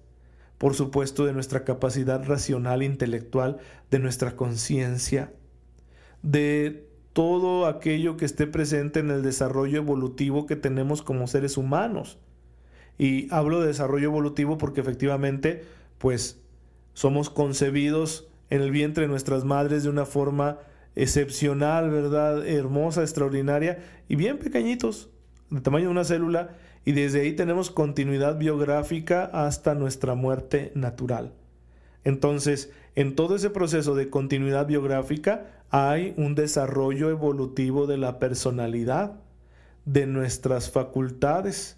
[0.58, 3.58] por supuesto de nuestra capacidad racional, intelectual,
[3.91, 5.34] de nuestra conciencia,
[6.24, 12.20] de todo aquello que esté presente en el desarrollo evolutivo que tenemos como seres humanos.
[12.98, 15.63] Y hablo de desarrollo evolutivo porque efectivamente,
[16.00, 16.39] pues,
[16.93, 20.60] somos concebidos en el vientre de nuestras madres de una forma
[20.96, 22.48] excepcional, ¿verdad?
[22.48, 25.10] Hermosa, extraordinaria y bien pequeñitos,
[25.52, 26.56] de tamaño de una célula,
[26.88, 31.34] y desde ahí tenemos continuidad biográfica hasta nuestra muerte natural.
[32.06, 39.19] Entonces, en todo ese proceso de continuidad biográfica hay un desarrollo evolutivo de la personalidad,
[39.84, 41.76] de nuestras facultades,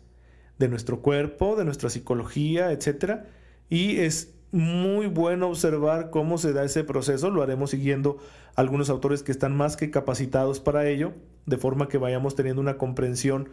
[0.60, 3.22] de nuestro cuerpo, de nuestra psicología, etc.
[3.68, 7.32] Y es muy bueno observar cómo se da ese proceso.
[7.32, 8.20] Lo haremos siguiendo
[8.54, 11.14] algunos autores que están más que capacitados para ello,
[11.48, 13.50] de forma que vayamos teniendo una comprensión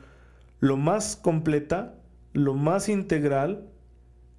[0.60, 1.98] lo más completa,
[2.32, 3.68] lo más integral,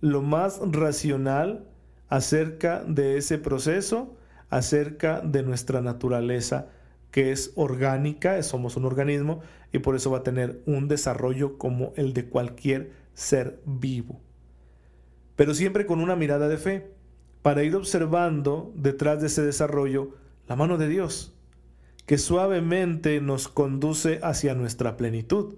[0.02, 1.68] lo más racional
[2.10, 4.16] acerca de ese proceso,
[4.50, 6.68] acerca de nuestra naturaleza
[7.12, 11.94] que es orgánica, somos un organismo y por eso va a tener un desarrollo como
[11.96, 14.22] el de cualquier ser vivo.
[15.36, 16.94] Pero siempre con una mirada de fe.
[17.42, 20.16] para ir observando detrás de ese desarrollo
[20.50, 21.34] la mano de Dios,
[22.06, 25.56] que suavemente nos conduce hacia nuestra plenitud,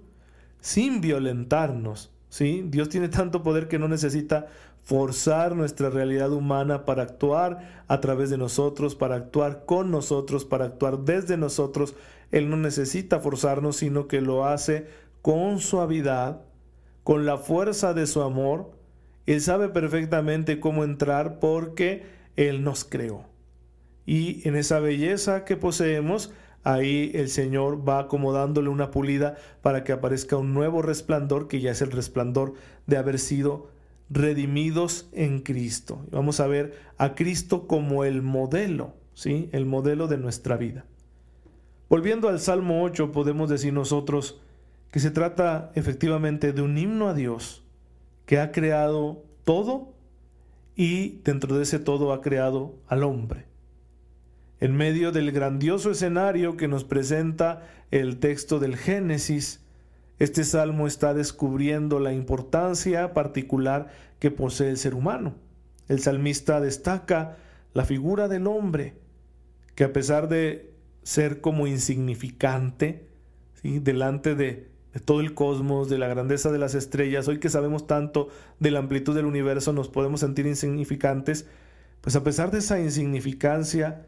[0.60, 2.10] sin violentarnos.
[2.28, 2.64] ¿sí?
[2.68, 4.46] Dios tiene tanto poder que no necesita
[4.82, 10.66] forzar nuestra realidad humana para actuar a través de nosotros, para actuar con nosotros, para
[10.66, 11.94] actuar desde nosotros.
[12.30, 14.86] Él no necesita forzarnos, sino que lo hace
[15.22, 16.42] con suavidad,
[17.04, 18.72] con la fuerza de su amor.
[19.26, 22.04] Él sabe perfectamente cómo entrar porque
[22.36, 23.30] Él nos creó
[24.10, 29.92] y en esa belleza que poseemos, ahí el Señor va acomodándole una pulida para que
[29.92, 32.54] aparezca un nuevo resplandor que ya es el resplandor
[32.86, 33.68] de haber sido
[34.10, 36.04] redimidos en Cristo.
[36.10, 39.48] Vamos a ver a Cristo como el modelo, ¿sí?
[39.52, 40.84] El modelo de nuestra vida.
[41.88, 44.40] Volviendo al Salmo 8, podemos decir nosotros
[44.90, 47.64] que se trata efectivamente de un himno a Dios
[48.26, 49.92] que ha creado todo
[50.76, 53.49] y dentro de ese todo ha creado al hombre
[54.60, 59.60] en medio del grandioso escenario que nos presenta el texto del Génesis,
[60.18, 65.34] este salmo está descubriendo la importancia particular que posee el ser humano.
[65.88, 67.38] El salmista destaca
[67.72, 68.96] la figura del hombre,
[69.74, 73.08] que a pesar de ser como insignificante,
[73.62, 77.86] delante de, de todo el cosmos, de la grandeza de las estrellas, hoy que sabemos
[77.86, 81.46] tanto de la amplitud del universo, nos podemos sentir insignificantes,
[82.02, 84.06] pues a pesar de esa insignificancia,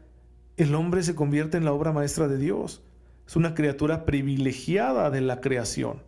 [0.57, 2.83] el hombre se convierte en la obra maestra de Dios.
[3.27, 6.01] Es una criatura privilegiada de la creación.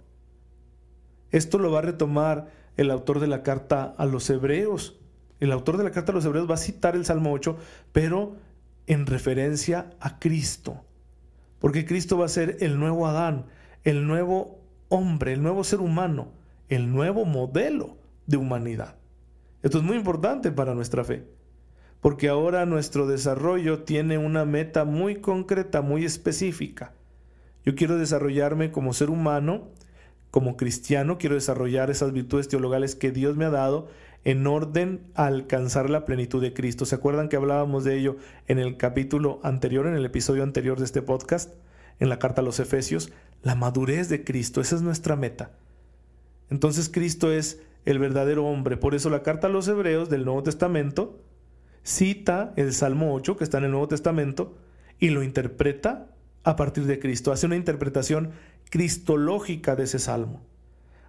[1.31, 4.99] Esto lo va a retomar el autor de la carta a los hebreos.
[5.39, 7.57] El autor de la carta a los hebreos va a citar el Salmo 8,
[7.91, 8.35] pero
[8.87, 10.83] en referencia a Cristo.
[11.59, 13.45] Porque Cristo va a ser el nuevo Adán,
[13.83, 16.29] el nuevo hombre, el nuevo ser humano,
[16.69, 18.95] el nuevo modelo de humanidad.
[19.63, 21.25] Esto es muy importante para nuestra fe
[22.05, 26.93] porque ahora nuestro desarrollo tiene una meta muy concreta, muy específica.
[27.65, 29.69] Yo quiero desarrollarme como ser humano,
[30.29, 33.87] como cristiano, quiero desarrollar esas virtudes teologales que Dios me ha dado
[34.23, 36.85] en orden a alcanzar la plenitud de Cristo.
[36.85, 40.85] ¿Se acuerdan que hablábamos de ello en el capítulo anterior, en el episodio anterior de
[40.85, 41.55] este podcast,
[41.99, 43.11] en la carta a los Efesios?
[43.41, 45.53] La madurez de Cristo, esa es nuestra meta.
[46.51, 48.77] Entonces Cristo es el verdadero hombre.
[48.77, 51.19] Por eso la carta a los Hebreos del Nuevo Testamento
[51.85, 54.57] cita el Salmo 8 que está en el Nuevo Testamento
[54.99, 56.07] y lo interpreta
[56.43, 57.31] a partir de Cristo.
[57.31, 58.31] Hace una interpretación
[58.69, 60.41] cristológica de ese salmo.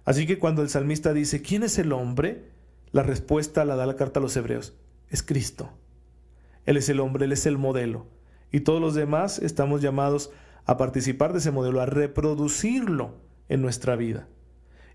[0.05, 2.45] Así que cuando el salmista dice, ¿quién es el hombre?
[2.91, 4.77] La respuesta la da la carta a los hebreos.
[5.09, 5.71] Es Cristo.
[6.65, 8.07] Él es el hombre, Él es el modelo.
[8.51, 10.31] Y todos los demás estamos llamados
[10.65, 13.15] a participar de ese modelo, a reproducirlo
[13.49, 14.27] en nuestra vida.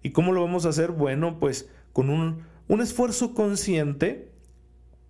[0.03, 0.93] ¿Y cómo lo vamos a hacer?
[0.93, 4.32] Bueno, pues con un, un esfuerzo consciente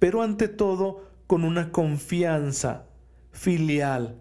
[0.03, 2.86] pero ante todo con una confianza
[3.30, 4.20] filial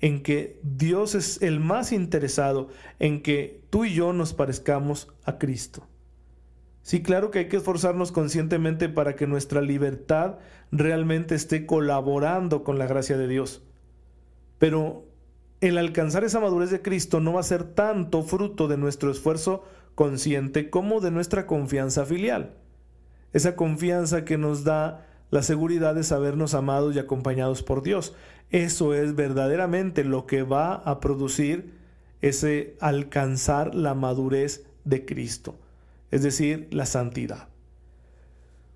[0.00, 5.38] en que Dios es el más interesado en que tú y yo nos parezcamos a
[5.38, 5.86] Cristo.
[6.82, 10.40] Sí, claro que hay que esforzarnos conscientemente para que nuestra libertad
[10.72, 13.62] realmente esté colaborando con la gracia de Dios.
[14.58, 15.06] Pero
[15.60, 19.62] el alcanzar esa madurez de Cristo no va a ser tanto fruto de nuestro esfuerzo
[19.94, 22.56] consciente como de nuestra confianza filial.
[23.32, 28.14] Esa confianza que nos da la seguridad de sabernos amados y acompañados por Dios.
[28.50, 31.72] Eso es verdaderamente lo que va a producir
[32.20, 35.56] ese alcanzar la madurez de Cristo,
[36.10, 37.48] es decir, la santidad.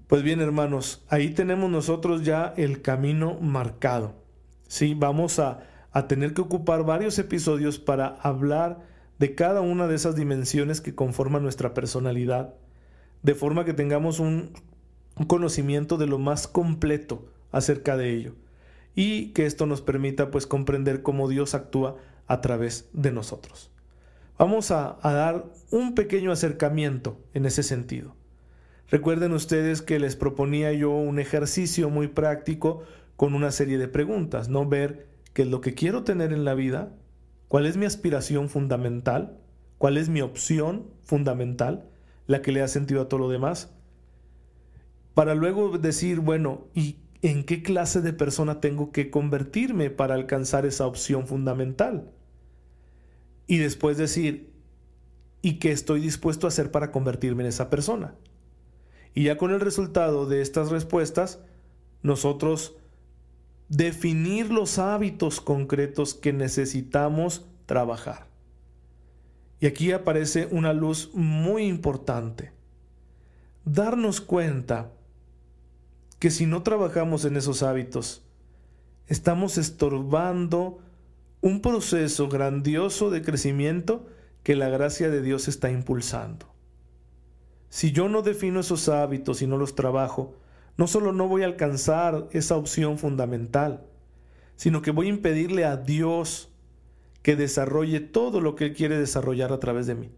[0.06, 4.14] Pues bien, hermanos, ahí tenemos nosotros ya el camino marcado.
[4.66, 5.60] Sí, vamos a,
[5.92, 8.80] a tener que ocupar varios episodios para hablar
[9.18, 12.54] de cada una de esas dimensiones que conforman nuestra personalidad,
[13.22, 14.52] de forma que tengamos un un
[15.24, 18.34] conocimiento de lo más completo acerca de ello
[18.94, 21.96] y que esto nos permita pues comprender cómo Dios actúa
[22.26, 23.70] a través de nosotros.
[24.38, 28.14] Vamos a, a, dar un pequeño acercamiento en ese sentido.
[28.90, 32.82] Recuerden ustedes que les proponía yo un ejercicio muy práctico
[33.16, 36.54] con una serie de preguntas, no ver qué es lo que quiero tener en la
[36.54, 36.92] vida,
[37.48, 39.38] cuál es mi aspiración fundamental,
[39.78, 41.88] cuál es mi opción fundamental,
[42.26, 43.75] la que le ha sentido a todo lo demás,
[45.16, 50.66] para luego decir, bueno, ¿y en qué clase de persona tengo que convertirme para alcanzar
[50.66, 52.10] esa opción fundamental?
[53.46, 54.52] Y después decir,
[55.40, 58.14] ¿y qué estoy dispuesto a hacer para convertirme en esa persona?
[59.14, 61.40] Y ya con el resultado de estas respuestas,
[62.02, 62.76] nosotros
[63.70, 68.26] definir los hábitos concretos que necesitamos trabajar.
[69.60, 72.52] Y aquí aparece una luz muy importante.
[73.64, 74.92] Darnos cuenta
[76.18, 78.22] que si no trabajamos en esos hábitos,
[79.06, 80.78] estamos estorbando
[81.40, 84.06] un proceso grandioso de crecimiento
[84.42, 86.46] que la gracia de Dios está impulsando.
[87.68, 90.34] Si yo no defino esos hábitos y no los trabajo,
[90.76, 93.86] no solo no voy a alcanzar esa opción fundamental,
[94.56, 96.50] sino que voy a impedirle a Dios
[97.22, 100.10] que desarrolle todo lo que Él quiere desarrollar a través de mí.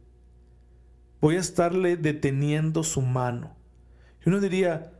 [1.21, 3.57] Voy a estarle deteniendo su mano.
[4.25, 4.93] Y uno diría,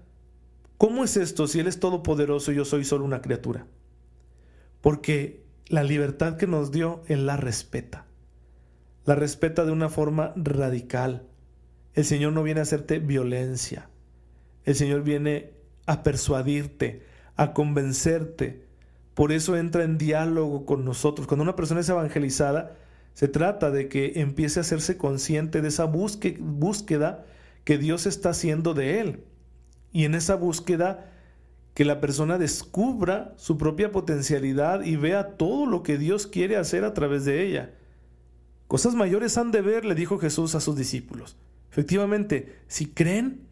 [0.79, 3.67] ¿cómo es esto si Él es todopoderoso y yo soy solo una criatura?
[4.81, 8.07] Porque la libertad que nos dio, Él la respeta.
[9.05, 11.27] La respeta de una forma radical.
[11.95, 13.91] El Señor no viene a hacerte violencia.
[14.65, 15.53] El Señor viene
[15.87, 17.03] a persuadirte,
[17.37, 18.67] a convencerte.
[19.15, 21.27] Por eso entra en diálogo con nosotros.
[21.27, 22.77] Cuando una persona es evangelizada,
[23.15, 27.25] se trata de que empiece a hacerse consciente de esa búsqueda
[27.65, 29.25] que Dios está haciendo de él.
[29.93, 31.11] Y en esa búsqueda
[31.75, 36.85] que la persona descubra su propia potencialidad y vea todo lo que Dios quiere hacer
[36.85, 37.75] a través de ella.
[38.67, 41.37] Cosas mayores han de ver, le dijo Jesús a sus discípulos.
[41.71, 43.47] Efectivamente, si creen,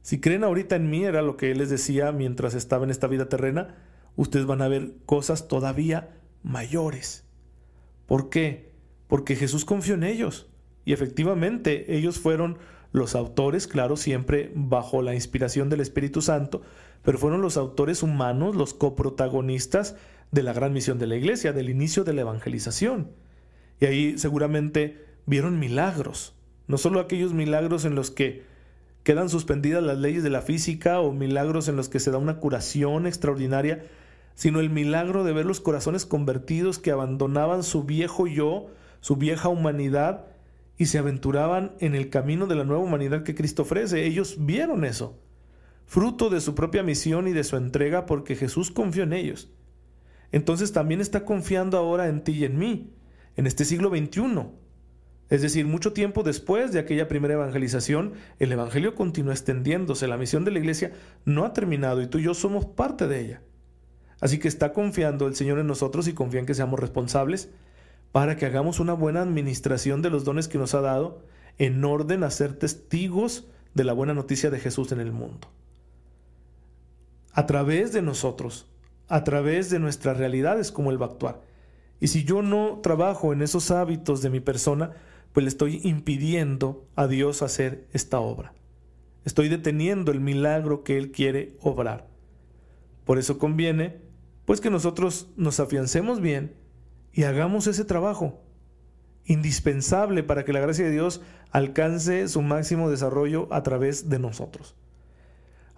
[0.00, 3.08] si creen ahorita en mí, era lo que Él les decía mientras estaba en esta
[3.08, 3.74] vida terrena,
[4.16, 7.24] ustedes van a ver cosas todavía mayores.
[8.06, 8.72] ¿Por qué?
[9.06, 10.48] Porque Jesús confió en ellos.
[10.86, 12.58] Y efectivamente, ellos fueron
[12.96, 16.62] los autores, claro, siempre bajo la inspiración del Espíritu Santo,
[17.02, 19.96] pero fueron los autores humanos, los coprotagonistas
[20.30, 23.10] de la gran misión de la iglesia, del inicio de la evangelización.
[23.80, 26.34] Y ahí seguramente vieron milagros,
[26.68, 28.44] no solo aquellos milagros en los que
[29.02, 32.40] quedan suspendidas las leyes de la física o milagros en los que se da una
[32.40, 33.84] curación extraordinaria,
[34.34, 38.68] sino el milagro de ver los corazones convertidos que abandonaban su viejo yo,
[39.00, 40.24] su vieja humanidad,
[40.78, 44.04] y se aventuraban en el camino de la nueva humanidad que Cristo ofrece.
[44.04, 45.18] Ellos vieron eso,
[45.86, 49.50] fruto de su propia misión y de su entrega porque Jesús confió en ellos.
[50.32, 52.92] Entonces también está confiando ahora en ti y en mí,
[53.36, 54.48] en este siglo XXI.
[55.28, 60.44] Es decir, mucho tiempo después de aquella primera evangelización, el Evangelio continúa extendiéndose, la misión
[60.44, 60.92] de la iglesia
[61.24, 63.42] no ha terminado y tú y yo somos parte de ella.
[64.20, 67.50] Así que está confiando el Señor en nosotros y confía en que seamos responsables
[68.16, 71.20] para que hagamos una buena administración de los dones que nos ha dado
[71.58, 75.48] en orden a ser testigos de la buena noticia de Jesús en el mundo.
[77.34, 78.70] A través de nosotros,
[79.06, 81.42] a través de nuestras realidades, como Él va a actuar.
[82.00, 84.92] Y si yo no trabajo en esos hábitos de mi persona,
[85.34, 88.54] pues le estoy impidiendo a Dios hacer esta obra.
[89.26, 92.08] Estoy deteniendo el milagro que Él quiere obrar.
[93.04, 94.00] Por eso conviene,
[94.46, 96.64] pues que nosotros nos afiancemos bien
[97.16, 98.42] y hagamos ese trabajo,
[99.24, 104.76] indispensable para que la gracia de Dios alcance su máximo desarrollo a través de nosotros.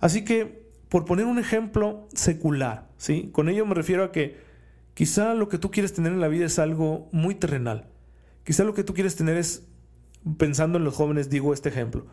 [0.01, 3.31] Así que, por poner un ejemplo secular, ¿sí?
[3.33, 4.37] con ello me refiero a que
[4.95, 7.87] quizá lo que tú quieres tener en la vida es algo muy terrenal.
[8.43, 9.63] Quizá lo que tú quieres tener es,
[10.39, 12.07] pensando en los jóvenes, digo este ejemplo,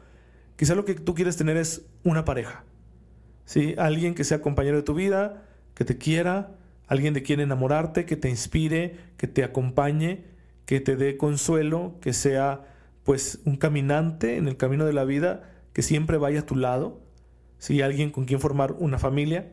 [0.55, 2.63] quizá lo que tú quieres tener es una pareja.
[3.45, 3.73] ¿sí?
[3.79, 6.54] Alguien que sea compañero de tu vida, que te quiera,
[6.87, 10.25] alguien de quien enamorarte, que te inspire, que te acompañe,
[10.65, 12.65] que te dé consuelo, que sea
[13.03, 17.01] pues un caminante en el camino de la vida, que siempre vaya a tu lado,
[17.57, 19.51] si alguien con quien formar una familia.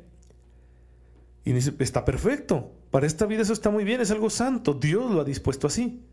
[1.45, 5.11] Y dice, está perfecto, para esta vida eso está muy bien, es algo santo, Dios
[5.11, 6.05] lo ha dispuesto así.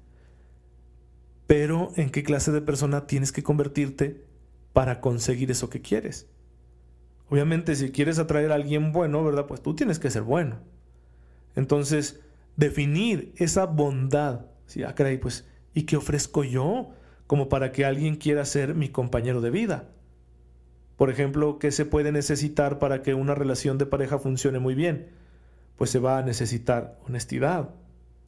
[1.48, 4.24] Pero ¿en qué clase de persona tienes que convertirte
[4.74, 6.28] para conseguir eso que quieres?
[7.30, 9.46] Obviamente si quieres atraer a alguien bueno, ¿verdad?
[9.46, 10.60] Pues tú tienes que ser bueno.
[11.56, 12.20] Entonces,
[12.56, 14.84] definir esa bondad, ¿sí?
[14.84, 16.92] ah, pues, ¿y qué ofrezco yo
[17.28, 19.90] como para que alguien quiera ser mi compañero de vida?
[20.98, 25.08] Por ejemplo, ¿qué se puede necesitar para que una relación de pareja funcione muy bien?
[25.78, 27.70] Pues se va a necesitar honestidad.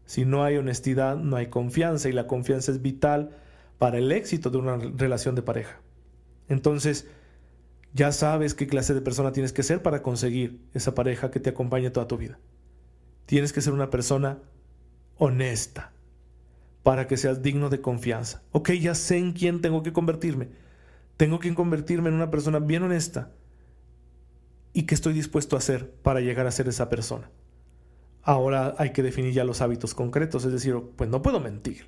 [0.06, 3.32] Si no hay honestidad, no hay confianza y la confianza es vital
[3.78, 5.82] para el éxito de una relación de pareja.
[6.48, 7.08] Entonces,
[7.94, 11.50] ya sabes qué clase de persona tienes que ser para conseguir esa pareja que te
[11.50, 12.40] acompañe toda tu vida.
[13.32, 14.40] Tienes que ser una persona
[15.16, 15.94] honesta
[16.84, 18.44] para que seas digno de confianza.
[18.52, 20.50] Ok, ya sé en quién tengo que convertirme.
[21.16, 23.32] Tengo que convertirme en una persona bien honesta.
[24.74, 27.32] ¿Y qué estoy dispuesto a hacer para llegar a ser esa persona?
[28.22, 31.88] Ahora hay que definir ya los hábitos concretos, es decir, pues no puedo mentir.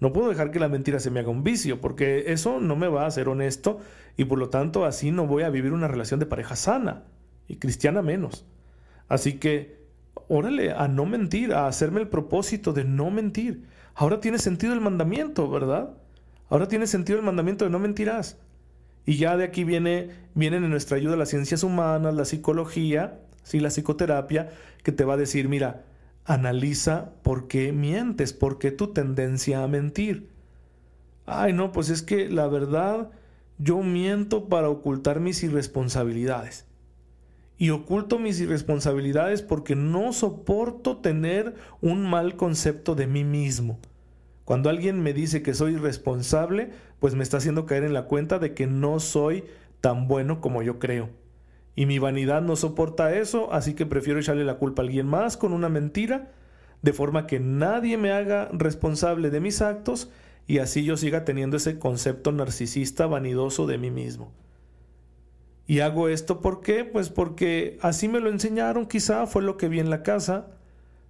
[0.00, 2.88] No puedo dejar que la mentira se me haga un vicio, porque eso no me
[2.88, 3.78] va a hacer honesto
[4.16, 7.04] y por lo tanto así no voy a vivir una relación de pareja sana
[7.46, 8.44] y cristiana menos.
[9.06, 9.85] Así que
[10.28, 13.64] órale, a no mentir, a hacerme el propósito de no mentir.
[13.94, 15.90] Ahora tiene sentido el mandamiento, ¿verdad?
[16.48, 18.38] Ahora tiene sentido el mandamiento de no mentirás.
[19.04, 23.60] Y ya de aquí viene, vienen en nuestra ayuda las ciencias humanas, la psicología, ¿sí?
[23.60, 24.50] la psicoterapia,
[24.82, 25.84] que te va a decir, mira,
[26.24, 30.28] analiza por qué mientes, por qué tu tendencia a mentir.
[31.24, 33.10] Ay, no, pues es que la verdad,
[33.58, 36.65] yo miento para ocultar mis irresponsabilidades.
[37.58, 43.78] Y oculto mis irresponsabilidades porque no soporto tener un mal concepto de mí mismo.
[44.44, 48.38] Cuando alguien me dice que soy irresponsable, pues me está haciendo caer en la cuenta
[48.38, 49.44] de que no soy
[49.80, 51.10] tan bueno como yo creo.
[51.74, 55.36] Y mi vanidad no soporta eso, así que prefiero echarle la culpa a alguien más
[55.36, 56.32] con una mentira,
[56.82, 60.10] de forma que nadie me haga responsable de mis actos
[60.46, 64.32] y así yo siga teniendo ese concepto narcisista vanidoso de mí mismo.
[65.66, 66.84] Y hago esto ¿por qué?
[66.84, 70.48] Pues porque así me lo enseñaron, quizá fue lo que vi en la casa.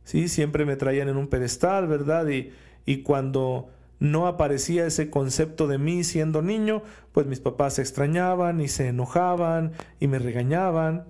[0.05, 2.29] Sí, siempre me traían en un pedestal, ¿verdad?
[2.29, 2.53] Y
[2.87, 6.83] y cuando no aparecía ese concepto de mí siendo niño,
[7.13, 11.05] pues mis papás se extrañaban y se enojaban y me regañaban.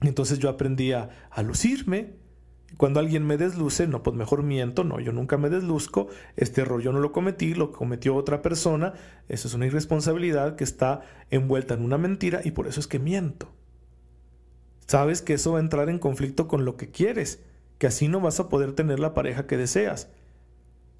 [0.00, 2.14] Entonces yo aprendía a lucirme.
[2.76, 6.82] Cuando alguien me desluce, no, pues mejor miento, no, yo nunca me desluzco, este error
[6.82, 8.92] yo no lo cometí, lo cometió otra persona,
[9.28, 11.00] eso es una irresponsabilidad que está
[11.30, 13.48] envuelta en una mentira y por eso es que miento.
[14.86, 17.40] Sabes que eso va a entrar en conflicto con lo que quieres,
[17.78, 20.08] que así no vas a poder tener la pareja que deseas.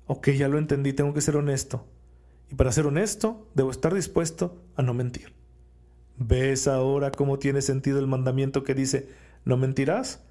[0.06, 1.86] Ok, ya lo entendí, tengo que ser honesto.
[2.50, 5.34] Y para ser honesto, debo estar dispuesto a no mentir.
[6.16, 9.08] ¿Ves ahora cómo tiene sentido el mandamiento que dice,
[9.44, 10.25] no mentirás?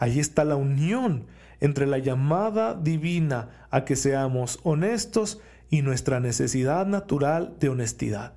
[0.00, 1.26] Ahí está la unión
[1.60, 8.32] entre la llamada divina a que seamos honestos y nuestra necesidad natural de honestidad.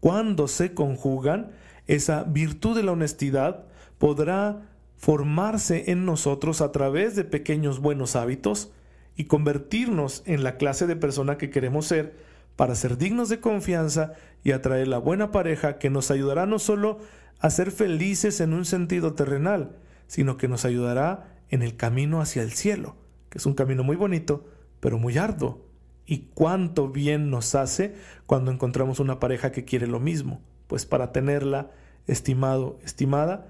[0.00, 1.50] Cuando se conjugan,
[1.86, 3.64] esa virtud de la honestidad
[3.96, 4.60] podrá
[4.98, 8.70] formarse en nosotros a través de pequeños buenos hábitos
[9.16, 12.16] y convertirnos en la clase de persona que queremos ser
[12.54, 14.12] para ser dignos de confianza
[14.44, 16.98] y atraer la buena pareja que nos ayudará no solo
[17.40, 19.70] a ser felices en un sentido terrenal,
[20.08, 22.96] sino que nos ayudará en el camino hacia el cielo,
[23.30, 24.44] que es un camino muy bonito,
[24.80, 25.64] pero muy arduo.
[26.04, 27.94] Y cuánto bien nos hace
[28.26, 31.70] cuando encontramos una pareja que quiere lo mismo, pues para tenerla,
[32.06, 33.46] estimado, estimada,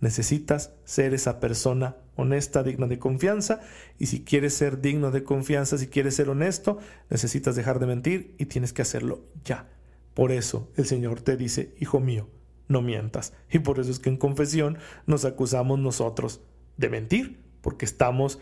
[0.00, 3.60] necesitas ser esa persona honesta, digna de confianza,
[3.98, 8.34] y si quieres ser digno de confianza, si quieres ser honesto, necesitas dejar de mentir
[8.38, 9.68] y tienes que hacerlo ya.
[10.12, 12.28] Por eso el Señor te dice, hijo mío,
[12.72, 13.34] no mientas.
[13.50, 16.40] Y por eso es que en confesión nos acusamos nosotros
[16.76, 18.40] de mentir, porque estamos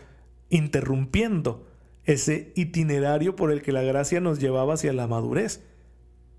[0.49, 1.67] interrumpiendo
[2.05, 5.63] ese itinerario por el que la gracia nos llevaba hacia la madurez.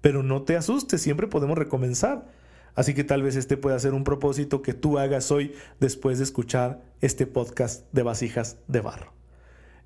[0.01, 2.33] Pero no te asustes, siempre podemos recomenzar.
[2.75, 6.25] Así que tal vez este pueda ser un propósito que tú hagas hoy después de
[6.25, 9.13] escuchar este podcast de vasijas de barro.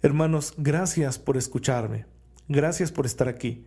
[0.02, 2.06] Hermanos, gracias por escucharme.
[2.48, 3.66] Gracias por estar aquí.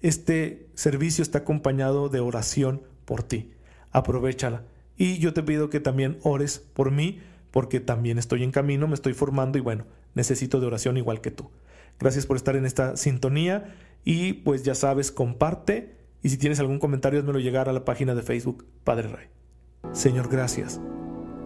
[0.00, 3.53] Este servicio está acompañado de oración por ti.
[3.94, 4.64] Aprovechala.
[4.98, 7.20] Y yo te pido que también ores por mí,
[7.50, 11.30] porque también estoy en camino, me estoy formando y bueno, necesito de oración igual que
[11.30, 11.50] tú.
[11.98, 13.74] Gracias por estar en esta sintonía
[14.04, 18.14] y pues ya sabes, comparte y si tienes algún comentario, házmelo llegar a la página
[18.14, 19.26] de Facebook Padre Ray.
[19.92, 20.80] Señor, gracias,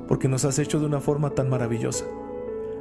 [0.06, 2.04] porque nos has hecho de una forma tan maravillosa.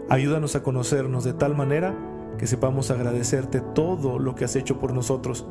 [0.09, 1.97] Ayúdanos a conocernos de tal manera
[2.37, 5.47] que sepamos agradecerte todo lo que has hecho por nosotros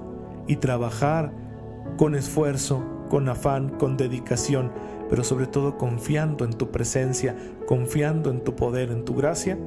[0.47, 1.33] y trabajar
[1.99, 4.73] con esfuerzo, con afán, con dedicación,
[5.09, 7.37] pero sobre todo confiando en tu presencia,
[7.67, 9.59] confiando en tu poder, en tu gracia,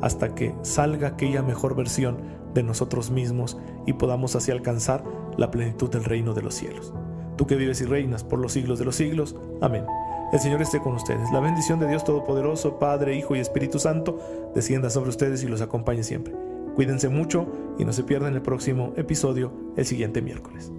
[0.00, 2.18] hasta que salga aquella mejor versión
[2.54, 5.04] de nosotros mismos y podamos así alcanzar
[5.36, 6.92] la plenitud del reino de los cielos.
[7.36, 9.36] Tú que vives y reinas por los siglos de los siglos.
[9.60, 9.84] Amén.
[10.32, 11.30] El Señor esté con ustedes.
[11.32, 14.18] La bendición de Dios Todopoderoso, Padre, Hijo y Espíritu Santo,
[14.54, 16.34] descienda sobre ustedes y los acompañe siempre.
[16.74, 17.46] Cuídense mucho
[17.78, 20.70] y no se pierdan el próximo episodio el siguiente miércoles.